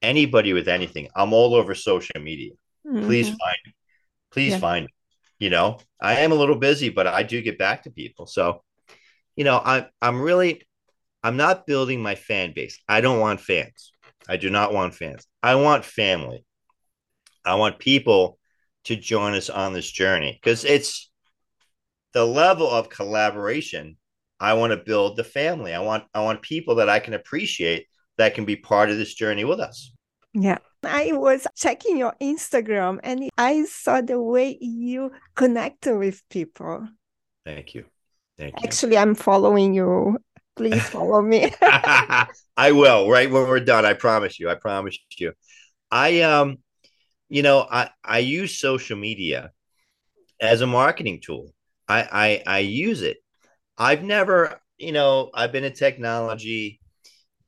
anybody 0.04 0.52
with 0.52 0.68
anything, 0.68 1.08
I'm 1.16 1.32
all 1.32 1.54
over 1.54 1.74
social 1.74 2.20
media. 2.20 2.52
Mm-hmm. 2.86 3.06
Please 3.06 3.28
find 3.28 3.58
me. 3.66 3.74
Please 4.30 4.52
yeah. 4.52 4.58
find 4.58 4.84
me. 4.86 4.92
You 5.38 5.50
know, 5.50 5.78
I 6.00 6.20
am 6.20 6.32
a 6.32 6.36
little 6.36 6.56
busy, 6.56 6.88
but 6.90 7.06
I 7.06 7.22
do 7.22 7.42
get 7.42 7.58
back 7.58 7.82
to 7.82 7.90
people. 7.90 8.26
So, 8.26 8.62
you 9.36 9.44
know, 9.44 9.60
I'm 9.62 9.86
I'm 10.00 10.20
really, 10.20 10.62
I'm 11.22 11.36
not 11.36 11.66
building 11.66 12.00
my 12.00 12.14
fan 12.14 12.52
base. 12.54 12.78
I 12.88 13.00
don't 13.00 13.20
want 13.20 13.40
fans. 13.40 13.92
I 14.28 14.36
do 14.36 14.48
not 14.48 14.72
want 14.72 14.94
fans. 14.94 15.26
I 15.42 15.56
want 15.56 15.84
family. 15.84 16.44
I 17.44 17.56
want 17.56 17.78
people 17.78 18.38
to 18.84 18.96
join 18.96 19.34
us 19.34 19.50
on 19.50 19.72
this 19.72 19.90
journey 19.90 20.38
because 20.40 20.64
it's 20.64 21.10
the 22.12 22.24
level 22.24 22.70
of 22.70 22.88
collaboration. 22.88 23.96
I 24.40 24.54
want 24.54 24.72
to 24.72 24.76
build 24.76 25.16
the 25.16 25.24
family. 25.24 25.74
I 25.74 25.80
want 25.80 26.04
I 26.14 26.22
want 26.22 26.42
people 26.42 26.76
that 26.76 26.88
I 26.88 27.00
can 27.00 27.14
appreciate 27.14 27.86
that 28.18 28.34
can 28.34 28.44
be 28.44 28.56
part 28.56 28.90
of 28.90 28.96
this 28.96 29.14
journey 29.14 29.44
with 29.44 29.60
us. 29.60 29.92
Yeah. 30.34 30.58
I 30.82 31.12
was 31.12 31.46
checking 31.56 31.96
your 31.96 32.14
Instagram 32.20 33.00
and 33.02 33.30
I 33.38 33.64
saw 33.64 34.02
the 34.02 34.20
way 34.20 34.58
you 34.60 35.12
connect 35.34 35.86
with 35.86 36.22
people. 36.28 36.88
Thank 37.46 37.74
you. 37.74 37.86
Thank 38.36 38.60
you. 38.60 38.66
Actually, 38.68 38.98
I'm 38.98 39.14
following 39.14 39.72
you 39.72 40.18
Please 40.56 40.82
follow 40.88 41.20
me. 41.20 41.52
I 41.62 42.72
will, 42.72 43.10
right 43.10 43.30
when 43.30 43.48
we're 43.48 43.60
done. 43.60 43.84
I 43.84 43.94
promise 43.94 44.38
you. 44.38 44.48
I 44.48 44.54
promise 44.54 44.98
you. 45.18 45.32
I 45.90 46.20
um, 46.22 46.58
you 47.28 47.42
know, 47.42 47.66
I 47.70 47.90
I 48.04 48.18
use 48.18 48.58
social 48.58 48.96
media 48.96 49.50
as 50.40 50.60
a 50.60 50.66
marketing 50.66 51.20
tool. 51.24 51.52
I 51.88 52.42
I 52.46 52.56
I 52.56 52.58
use 52.60 53.02
it. 53.02 53.18
I've 53.76 54.02
never, 54.02 54.60
you 54.78 54.92
know, 54.92 55.30
I've 55.34 55.52
been 55.52 55.64
in 55.64 55.72
technology. 55.72 56.80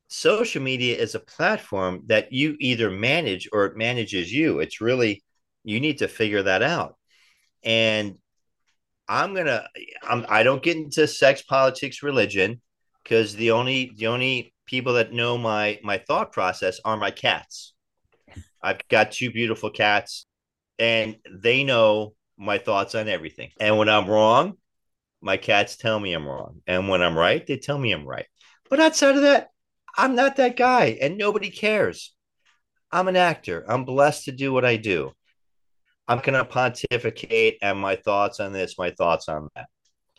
Social 0.08 0.62
media 0.62 0.96
is 0.96 1.14
a 1.14 1.20
platform 1.20 2.02
that 2.06 2.32
you 2.32 2.56
either 2.60 2.90
manage 2.90 3.48
or 3.52 3.66
it 3.66 3.76
manages 3.76 4.32
you. 4.32 4.60
It's 4.60 4.80
really 4.80 5.24
you 5.64 5.80
need 5.80 5.98
to 5.98 6.08
figure 6.08 6.44
that 6.44 6.62
out. 6.62 6.96
And 7.64 8.16
I'm 9.08 9.34
gonna 9.34 9.66
I'm 10.02 10.26
I 10.28 10.42
don't 10.42 10.62
get 10.62 10.76
into 10.76 11.06
sex, 11.06 11.42
politics, 11.42 12.02
religion 12.02 12.60
because 13.02 13.34
the 13.36 13.52
only 13.52 13.92
the 13.96 14.08
only 14.08 14.52
people 14.66 14.94
that 14.94 15.12
know 15.12 15.38
my 15.38 15.78
my 15.82 15.98
thought 15.98 16.32
process 16.32 16.80
are 16.84 16.96
my 16.96 17.10
cats. 17.10 17.72
I've 18.62 18.86
got 18.88 19.12
two 19.12 19.30
beautiful 19.30 19.70
cats, 19.70 20.26
and 20.78 21.16
they 21.30 21.62
know 21.62 22.14
my 22.36 22.58
thoughts 22.58 22.94
on 22.94 23.08
everything. 23.08 23.50
And 23.60 23.78
when 23.78 23.88
I'm 23.88 24.08
wrong, 24.08 24.54
my 25.20 25.36
cats 25.36 25.76
tell 25.76 25.98
me 26.00 26.12
I'm 26.12 26.26
wrong, 26.26 26.62
and 26.66 26.88
when 26.88 27.02
I'm 27.02 27.16
right, 27.16 27.46
they 27.46 27.58
tell 27.58 27.78
me 27.78 27.92
I'm 27.92 28.06
right. 28.06 28.26
But 28.68 28.80
outside 28.80 29.14
of 29.14 29.22
that, 29.22 29.50
I'm 29.96 30.14
not 30.14 30.36
that 30.36 30.56
guy, 30.56 30.98
and 31.00 31.16
nobody 31.16 31.50
cares. 31.50 32.14
I'm 32.92 33.08
an 33.08 33.16
actor. 33.16 33.64
I'm 33.68 33.84
blessed 33.84 34.26
to 34.26 34.32
do 34.32 34.52
what 34.52 34.64
I 34.64 34.76
do. 34.76 35.12
I'm 36.08 36.20
gonna 36.20 36.44
pontificate 36.44 37.58
and 37.62 37.78
my 37.78 37.96
thoughts 37.96 38.38
on 38.38 38.52
this, 38.52 38.78
my 38.78 38.90
thoughts 38.90 39.28
on 39.28 39.48
that. 39.54 39.66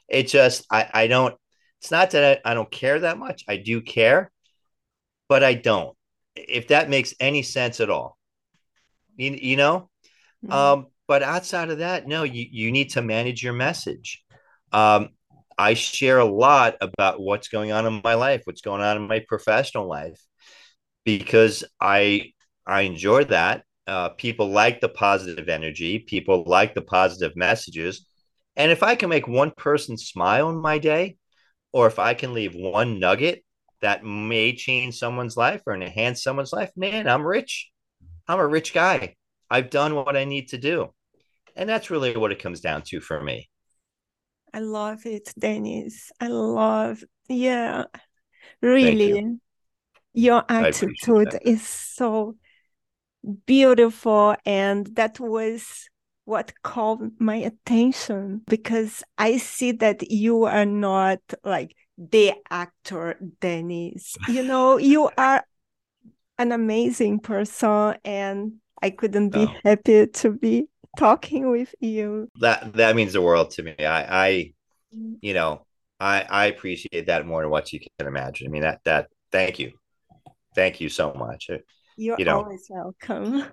It 0.09 0.27
just 0.27 0.65
I 0.71 0.89
I 0.93 1.07
don't. 1.07 1.35
It's 1.81 1.91
not 1.91 2.11
that 2.11 2.41
I, 2.45 2.51
I 2.51 2.53
don't 2.53 2.71
care 2.71 2.99
that 2.99 3.17
much. 3.17 3.43
I 3.47 3.57
do 3.57 3.81
care, 3.81 4.31
but 5.29 5.43
I 5.43 5.53
don't. 5.53 5.95
If 6.35 6.69
that 6.69 6.89
makes 6.89 7.13
any 7.19 7.43
sense 7.43 7.79
at 7.79 7.89
all, 7.89 8.17
you, 9.15 9.31
you 9.31 9.55
know. 9.55 9.89
Mm-hmm. 10.43 10.53
Um, 10.53 10.87
but 11.07 11.23
outside 11.23 11.69
of 11.69 11.79
that, 11.79 12.07
no, 12.07 12.23
you 12.23 12.45
you 12.49 12.71
need 12.71 12.91
to 12.91 13.01
manage 13.01 13.43
your 13.43 13.53
message. 13.53 14.23
Um, 14.71 15.09
I 15.57 15.73
share 15.73 16.19
a 16.19 16.25
lot 16.25 16.75
about 16.81 17.19
what's 17.19 17.47
going 17.47 17.71
on 17.71 17.85
in 17.85 18.01
my 18.03 18.13
life, 18.13 18.41
what's 18.45 18.61
going 18.61 18.81
on 18.81 18.97
in 18.97 19.07
my 19.07 19.19
professional 19.27 19.87
life, 19.87 20.19
because 21.05 21.63
I 21.81 22.33
I 22.65 22.81
enjoy 22.81 23.25
that. 23.25 23.63
Uh, 23.87 24.09
people 24.09 24.49
like 24.49 24.81
the 24.81 24.89
positive 24.89 25.47
energy. 25.47 25.99
People 25.99 26.43
like 26.45 26.75
the 26.75 26.81
positive 26.81 27.35
messages. 27.35 28.05
And 28.57 28.71
if 28.71 28.83
I 28.83 28.95
can 28.95 29.09
make 29.09 29.27
one 29.27 29.51
person 29.51 29.97
smile 29.97 30.49
in 30.49 30.57
my 30.57 30.77
day, 30.77 31.17
or 31.71 31.87
if 31.87 31.99
I 31.99 32.13
can 32.13 32.33
leave 32.33 32.55
one 32.55 32.99
nugget 32.99 33.43
that 33.81 34.03
may 34.03 34.55
change 34.55 34.97
someone's 34.97 35.37
life 35.37 35.61
or 35.65 35.73
enhance 35.75 36.23
someone's 36.23 36.51
life, 36.51 36.71
man, 36.75 37.07
I'm 37.07 37.25
rich. 37.25 37.71
I'm 38.27 38.39
a 38.39 38.47
rich 38.47 38.73
guy. 38.73 39.15
I've 39.49 39.69
done 39.69 39.95
what 39.95 40.17
I 40.17 40.25
need 40.25 40.49
to 40.49 40.57
do. 40.57 40.93
And 41.55 41.69
that's 41.69 41.89
really 41.89 42.15
what 42.17 42.31
it 42.31 42.41
comes 42.41 42.59
down 42.61 42.81
to 42.87 42.99
for 42.99 43.21
me. 43.23 43.49
I 44.57 44.59
love 44.59 45.05
it, 45.05 45.31
Dennis. 45.37 46.11
I 46.19 46.29
love, 46.29 47.03
yeah, 47.29 47.83
really. 48.59 49.09
You. 49.09 49.39
Your 50.13 50.43
attitude 50.49 51.37
is 51.43 51.61
so 51.61 52.37
beautiful. 53.45 54.35
And 54.47 54.87
that 54.95 55.19
was 55.19 55.87
what 56.25 56.53
called 56.63 57.11
my 57.19 57.35
attention 57.35 58.41
because 58.47 59.03
I 59.15 59.37
see 59.37 59.73
that 59.73 60.09
you 60.09 60.45
are 60.45 60.65
not 60.65 61.19
like 61.43 61.75
the 61.95 62.33
actor, 62.49 63.19
Dennis. 63.39 64.17
You 64.27 64.41
know, 64.41 64.77
you 64.77 65.07
are 65.19 65.45
an 66.39 66.51
amazing 66.51 67.19
person, 67.19 67.93
and 68.03 68.53
I 68.81 68.89
couldn't 68.89 69.29
be 69.29 69.45
oh. 69.45 69.53
happy 69.63 70.07
to 70.07 70.31
be 70.31 70.67
talking 70.97 71.49
with 71.49 71.73
you. 71.79 72.29
That 72.41 72.73
that 72.73 72.95
means 72.95 73.13
the 73.13 73.21
world 73.21 73.51
to 73.51 73.63
me. 73.63 73.75
I, 73.79 74.25
I 74.27 74.53
mm. 74.95 75.17
you 75.21 75.33
know, 75.33 75.65
I 75.99 76.25
I 76.29 76.45
appreciate 76.47 77.05
that 77.07 77.25
more 77.25 77.41
than 77.41 77.51
what 77.51 77.71
you 77.71 77.79
can 77.79 78.07
imagine. 78.07 78.47
I 78.47 78.49
mean 78.49 78.63
that 78.63 78.81
that 78.83 79.09
thank 79.31 79.59
you. 79.59 79.73
Thank 80.55 80.81
you 80.81 80.89
so 80.89 81.13
much. 81.13 81.49
Uh, 81.49 81.59
You're 81.95 82.17
you 82.17 82.25
know, 82.25 82.43
always 82.43 82.67
welcome. 82.69 83.45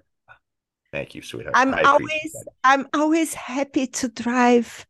Thank 0.90 1.14
you, 1.14 1.22
sweetheart. 1.22 1.54
I'm 1.56 1.74
always 1.74 2.36
I'm 2.64 2.88
always 2.94 3.34
happy 3.34 3.86
to 3.88 4.08
drive 4.08 4.86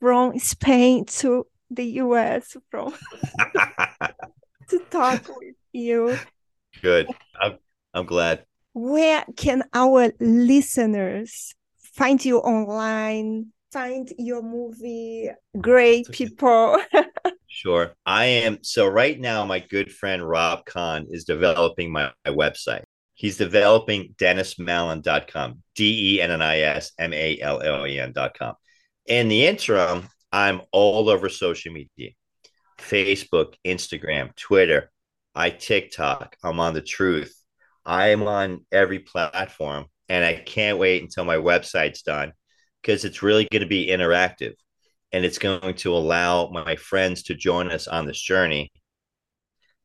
from 0.00 0.38
Spain 0.38 1.04
to 1.04 1.46
the 1.70 1.84
US 2.02 2.56
from 2.70 2.94
to 4.68 4.78
talk 4.90 5.28
with 5.28 5.54
you. 5.72 6.18
Good. 6.80 7.06
I'm 7.40 7.58
I'm 7.94 8.06
glad. 8.06 8.44
Where 8.74 9.24
can 9.36 9.62
our 9.74 10.12
listeners 10.18 11.54
find 11.92 12.24
you 12.24 12.38
online? 12.38 13.46
Find 13.72 14.12
your 14.18 14.42
movie, 14.42 15.30
Grey 15.58 16.04
People. 16.10 16.78
sure. 17.46 17.94
I 18.04 18.26
am. 18.26 18.58
So, 18.62 18.86
right 18.86 19.18
now, 19.18 19.46
my 19.46 19.60
good 19.60 19.90
friend 19.90 20.26
Rob 20.28 20.66
Kahn 20.66 21.06
is 21.10 21.24
developing 21.24 21.90
my, 21.90 22.12
my 22.26 22.32
website. 22.32 22.84
He's 23.14 23.38
developing 23.38 24.14
dennismallen.com, 24.18 25.62
D 25.74 26.16
E 26.16 26.20
N 26.20 26.32
N 26.32 26.42
I 26.42 26.60
S 26.60 26.92
M 26.98 27.14
A 27.14 27.40
L 27.40 27.62
L 27.62 27.86
E 27.86 27.98
N.com. 27.98 28.54
In 29.06 29.28
the 29.28 29.46
interim, 29.46 30.08
I'm 30.32 30.60
all 30.70 31.08
over 31.08 31.28
social 31.30 31.72
media 31.72 32.10
Facebook, 32.78 33.54
Instagram, 33.64 34.34
Twitter, 34.36 34.90
I 35.34 35.50
TikTok, 35.50 36.36
I'm 36.44 36.60
on 36.60 36.74
the 36.74 36.82
truth. 36.82 37.34
I 37.84 38.08
am 38.08 38.22
on 38.24 38.64
every 38.70 38.98
platform 38.98 39.86
and 40.12 40.26
I 40.26 40.34
can't 40.34 40.76
wait 40.76 41.00
until 41.00 41.24
my 41.24 41.36
website's 41.36 42.02
done 42.02 42.34
because 42.82 43.06
it's 43.06 43.22
really 43.22 43.48
going 43.50 43.62
to 43.62 43.66
be 43.66 43.86
interactive 43.86 44.52
and 45.10 45.24
it's 45.24 45.38
going 45.38 45.72
to 45.76 45.96
allow 45.96 46.50
my 46.50 46.76
friends 46.76 47.22
to 47.24 47.34
join 47.34 47.70
us 47.70 47.88
on 47.88 48.06
this 48.06 48.20
journey 48.20 48.70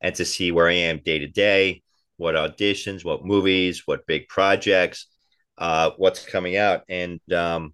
and 0.01 0.13
to 0.15 0.25
see 0.25 0.51
where 0.51 0.67
I 0.67 0.73
am 0.73 0.99
day 0.99 1.19
to 1.19 1.27
day, 1.27 1.81
what 2.17 2.35
auditions, 2.35 3.05
what 3.05 3.23
movies, 3.23 3.83
what 3.85 4.05
big 4.05 4.27
projects, 4.27 5.07
uh, 5.57 5.91
what's 5.95 6.25
coming 6.25 6.57
out, 6.57 6.81
and 6.89 7.21
um, 7.31 7.73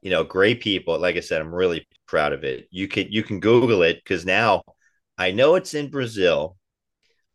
you 0.00 0.12
know, 0.12 0.22
Grey 0.22 0.54
People. 0.54 0.96
Like 1.00 1.16
I 1.16 1.20
said, 1.20 1.40
I'm 1.40 1.52
really 1.52 1.88
proud 2.06 2.32
of 2.32 2.44
it. 2.44 2.68
You 2.70 2.86
can 2.86 3.08
you 3.10 3.24
can 3.24 3.40
Google 3.40 3.82
it 3.82 3.96
because 3.96 4.24
now 4.24 4.62
I 5.18 5.32
know 5.32 5.56
it's 5.56 5.74
in 5.74 5.90
Brazil. 5.90 6.56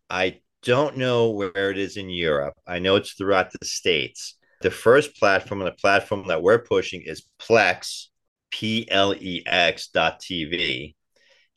I 0.10 0.40
don't 0.64 0.98
know 0.98 1.32
where 1.32 1.72
it 1.72 1.78
is 1.78 1.98
in 1.98 2.10
Europe. 2.10 2.56
I 2.68 2.80
know 2.80 2.96
it's 2.96 3.14
throughout 3.14 3.52
the 3.52 3.66
states. 3.66 4.36
The 4.62 4.72
first 4.72 5.16
platform 5.16 5.62
and 5.62 5.68
the 5.68 5.82
platform 5.82 6.28
that 6.28 6.42
we're 6.42 6.60
pushing 6.60 7.02
is 7.02 7.24
Plex, 7.40 8.08
P 8.52 8.88
L 8.90 9.14
E 9.14 9.44
X 9.46 9.88
dot 9.88 10.20
TV. 10.20 10.96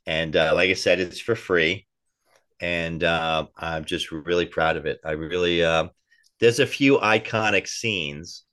And 0.06 0.36
uh, 0.36 0.52
like 0.54 0.70
I 0.70 0.74
said, 0.74 1.00
it's 1.00 1.20
for 1.20 1.34
free. 1.34 1.86
And 2.60 3.02
uh, 3.02 3.46
I'm 3.56 3.84
just 3.84 4.12
really 4.12 4.46
proud 4.46 4.76
of 4.76 4.86
it. 4.86 5.00
I 5.04 5.12
really, 5.12 5.64
uh, 5.64 5.88
there's 6.38 6.60
a 6.60 6.66
few 6.66 6.98
iconic 6.98 7.66
scenes 7.66 8.44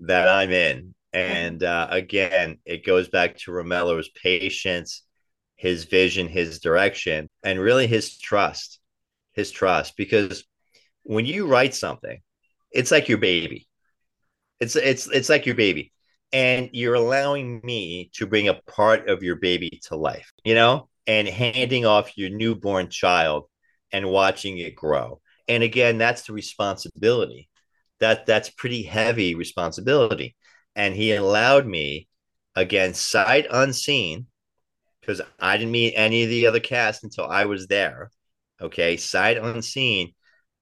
that 0.00 0.28
I'm 0.28 0.50
in. 0.50 0.94
And 1.12 1.62
uh, 1.62 1.88
again, 1.90 2.58
it 2.64 2.84
goes 2.84 3.08
back 3.08 3.38
to 3.38 3.50
Romello's 3.50 4.10
patience, 4.22 5.02
his 5.56 5.84
vision, 5.84 6.28
his 6.28 6.60
direction, 6.60 7.28
and 7.42 7.58
really 7.58 7.86
his 7.86 8.18
trust 8.18 8.80
his 9.34 9.50
trust 9.50 9.96
because 9.96 10.44
when 11.02 11.26
you 11.26 11.46
write 11.46 11.74
something, 11.74 12.20
it's 12.72 12.90
like 12.90 13.08
your 13.08 13.18
baby. 13.18 13.68
It's 14.60 14.76
it's 14.76 15.06
it's 15.08 15.28
like 15.28 15.46
your 15.46 15.54
baby. 15.54 15.92
And 16.32 16.70
you're 16.72 16.94
allowing 16.94 17.60
me 17.62 18.10
to 18.14 18.26
bring 18.26 18.48
a 18.48 18.54
part 18.54 19.08
of 19.08 19.22
your 19.22 19.36
baby 19.36 19.80
to 19.84 19.96
life, 19.96 20.32
you 20.44 20.54
know, 20.54 20.88
and 21.06 21.28
handing 21.28 21.86
off 21.86 22.18
your 22.18 22.30
newborn 22.30 22.88
child 22.90 23.44
and 23.92 24.10
watching 24.10 24.58
it 24.58 24.74
grow. 24.74 25.20
And 25.46 25.62
again, 25.62 25.98
that's 25.98 26.22
the 26.22 26.32
responsibility. 26.32 27.48
That 28.00 28.26
that's 28.26 28.50
pretty 28.50 28.82
heavy 28.82 29.34
responsibility. 29.34 30.34
And 30.74 30.94
he 30.94 31.14
allowed 31.14 31.66
me 31.66 32.08
again 32.56 32.94
sight 32.94 33.46
unseen 33.50 34.26
because 35.00 35.20
I 35.38 35.56
didn't 35.56 35.72
meet 35.72 35.94
any 35.94 36.24
of 36.24 36.30
the 36.30 36.46
other 36.46 36.60
cast 36.60 37.04
until 37.04 37.26
I 37.26 37.44
was 37.44 37.66
there 37.66 38.10
okay, 38.60 38.96
sight 38.96 39.36
unseen. 39.36 40.12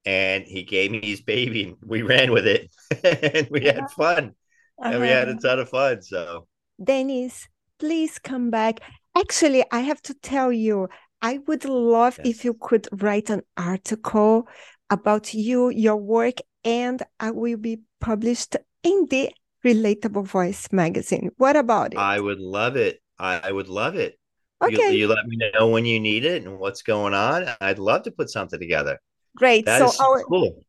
And 0.04 0.44
he 0.44 0.64
gave 0.64 0.90
me 0.90 1.00
his 1.00 1.20
baby. 1.20 1.76
We 1.84 2.02
ran 2.12 2.32
with 2.32 2.46
it 2.46 2.70
and 3.04 3.48
we 3.50 3.64
had 3.64 3.90
fun. 3.90 4.34
Uh-huh. 4.80 4.90
And 4.92 5.00
we 5.00 5.08
had 5.08 5.28
a 5.28 5.32
uh-huh. 5.32 5.40
ton 5.40 5.58
of 5.60 5.68
fun. 5.68 6.02
So, 6.02 6.46
Dennis, 6.82 7.48
please 7.78 8.18
come 8.18 8.50
back. 8.50 8.80
Actually, 9.16 9.64
I 9.70 9.80
have 9.80 10.02
to 10.02 10.14
tell 10.14 10.50
you, 10.50 10.88
I 11.20 11.38
would 11.46 11.64
love 11.64 12.18
yes. 12.18 12.36
if 12.36 12.44
you 12.44 12.54
could 12.54 12.88
write 13.00 13.30
an 13.30 13.42
article 13.56 14.48
about 14.90 15.34
you, 15.34 15.70
your 15.70 15.96
work, 15.96 16.38
and 16.64 17.02
I 17.20 17.30
will 17.30 17.56
be 17.56 17.80
published 18.00 18.56
in 18.82 19.06
the 19.08 19.30
Relatable 19.64 20.26
Voice 20.26 20.68
magazine. 20.72 21.30
What 21.36 21.56
about 21.56 21.92
it? 21.92 21.98
I 21.98 22.18
would 22.18 22.40
love 22.40 22.76
it. 22.76 23.00
I 23.18 23.52
would 23.52 23.68
love 23.68 23.94
it. 23.94 24.18
Okay. 24.62 24.92
You, 24.92 24.98
you, 24.98 25.08
let 25.08 25.26
me 25.26 25.36
know 25.54 25.68
when 25.68 25.84
you 25.84 25.98
need 25.98 26.24
it 26.24 26.44
and 26.44 26.58
what's 26.58 26.82
going 26.82 27.14
on. 27.14 27.46
I'd 27.60 27.78
love 27.78 28.02
to 28.04 28.12
put 28.12 28.30
something 28.30 28.60
together. 28.60 29.00
Great. 29.36 29.66
That 29.66 29.90
so 29.90 30.04
our 30.04 30.22
cool. 30.24 30.62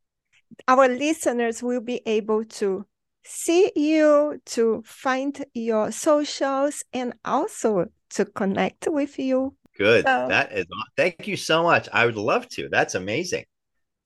our 0.68 0.88
listeners 0.88 1.62
will 1.62 1.82
be 1.82 2.02
able 2.06 2.46
to 2.46 2.86
see 3.24 3.72
you, 3.76 4.42
to 4.46 4.84
find 4.86 5.46
your 5.54 5.92
socials, 5.92 6.84
and 6.92 7.14
also 7.24 7.86
to 8.12 8.26
connect 8.26 8.88
with 8.90 9.20
you. 9.20 9.56
Good. 9.78 10.06
So, 10.06 10.28
that 10.28 10.52
is. 10.52 10.66
Thank 10.98 11.28
you 11.28 11.38
so 11.38 11.64
much. 11.64 11.88
I 11.92 12.06
would 12.06 12.16
love 12.16 12.48
to. 12.50 12.70
That's 12.70 12.96
amazing. 12.96 13.46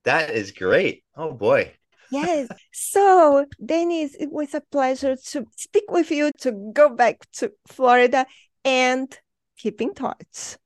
That 0.04 0.32
is 0.32 0.52
great. 0.52 1.04
Oh 1.16 1.34
boy. 1.34 1.74
yes. 2.12 2.48
So, 2.72 3.46
Dennis, 3.64 4.16
it 4.20 4.32
was 4.32 4.54
a 4.54 4.62
pleasure 4.72 5.16
to 5.16 5.46
speak 5.56 5.84
with 5.90 6.12
you, 6.12 6.32
to 6.40 6.72
go 6.74 6.90
back 6.90 7.20
to 7.34 7.52
Florida 7.68 8.26
and 8.64 9.18
keep 9.58 9.80
thoughts. 9.96 10.58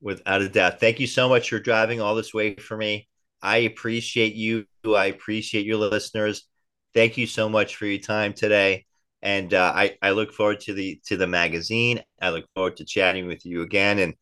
Without 0.00 0.42
a 0.42 0.48
doubt. 0.48 0.80
Thank 0.80 1.00
you 1.00 1.06
so 1.06 1.28
much 1.28 1.50
for 1.50 1.58
driving 1.58 2.00
all 2.00 2.14
this 2.14 2.32
way 2.32 2.54
for 2.54 2.76
me. 2.76 3.08
I 3.42 3.58
appreciate 3.58 4.34
you. 4.34 4.66
I 4.84 5.06
appreciate 5.06 5.66
your 5.66 5.78
listeners. 5.78 6.44
Thank 6.94 7.16
you 7.18 7.26
so 7.26 7.48
much 7.48 7.76
for 7.76 7.86
your 7.86 8.00
time 8.00 8.32
today. 8.32 8.86
And 9.22 9.52
uh, 9.52 9.72
I, 9.74 9.96
I 10.00 10.10
look 10.10 10.32
forward 10.32 10.60
to 10.60 10.74
the 10.74 11.00
to 11.06 11.16
the 11.16 11.26
magazine. 11.26 12.02
I 12.20 12.30
look 12.30 12.44
forward 12.54 12.76
to 12.76 12.84
chatting 12.84 13.26
with 13.26 13.44
you 13.44 13.62
again. 13.62 13.98
And 13.98 14.14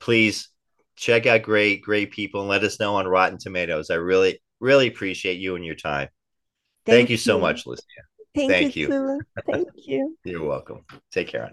please 0.00 0.48
check 0.96 1.26
out 1.26 1.42
great, 1.42 1.82
Grey 1.82 2.06
People 2.06 2.40
and 2.40 2.50
let 2.50 2.64
us 2.64 2.80
know 2.80 2.96
on 2.96 3.06
Rotten 3.06 3.38
Tomatoes. 3.38 3.90
I 3.90 3.94
really, 3.94 4.40
really 4.58 4.88
appreciate 4.88 5.38
you 5.38 5.54
and 5.54 5.64
your 5.64 5.76
time. 5.76 6.08
Thank, 6.84 6.98
Thank 6.98 7.10
you, 7.10 7.14
you 7.14 7.18
so 7.18 7.38
much, 7.38 7.66
Lucia. 7.66 7.82
Thank, 8.34 8.50
Thank 8.50 8.76
you. 8.76 8.88
you. 8.88 9.20
Thank 9.46 9.68
you. 9.74 10.16
You're 10.24 10.44
welcome. 10.44 10.84
Take 11.12 11.28
care. 11.28 11.52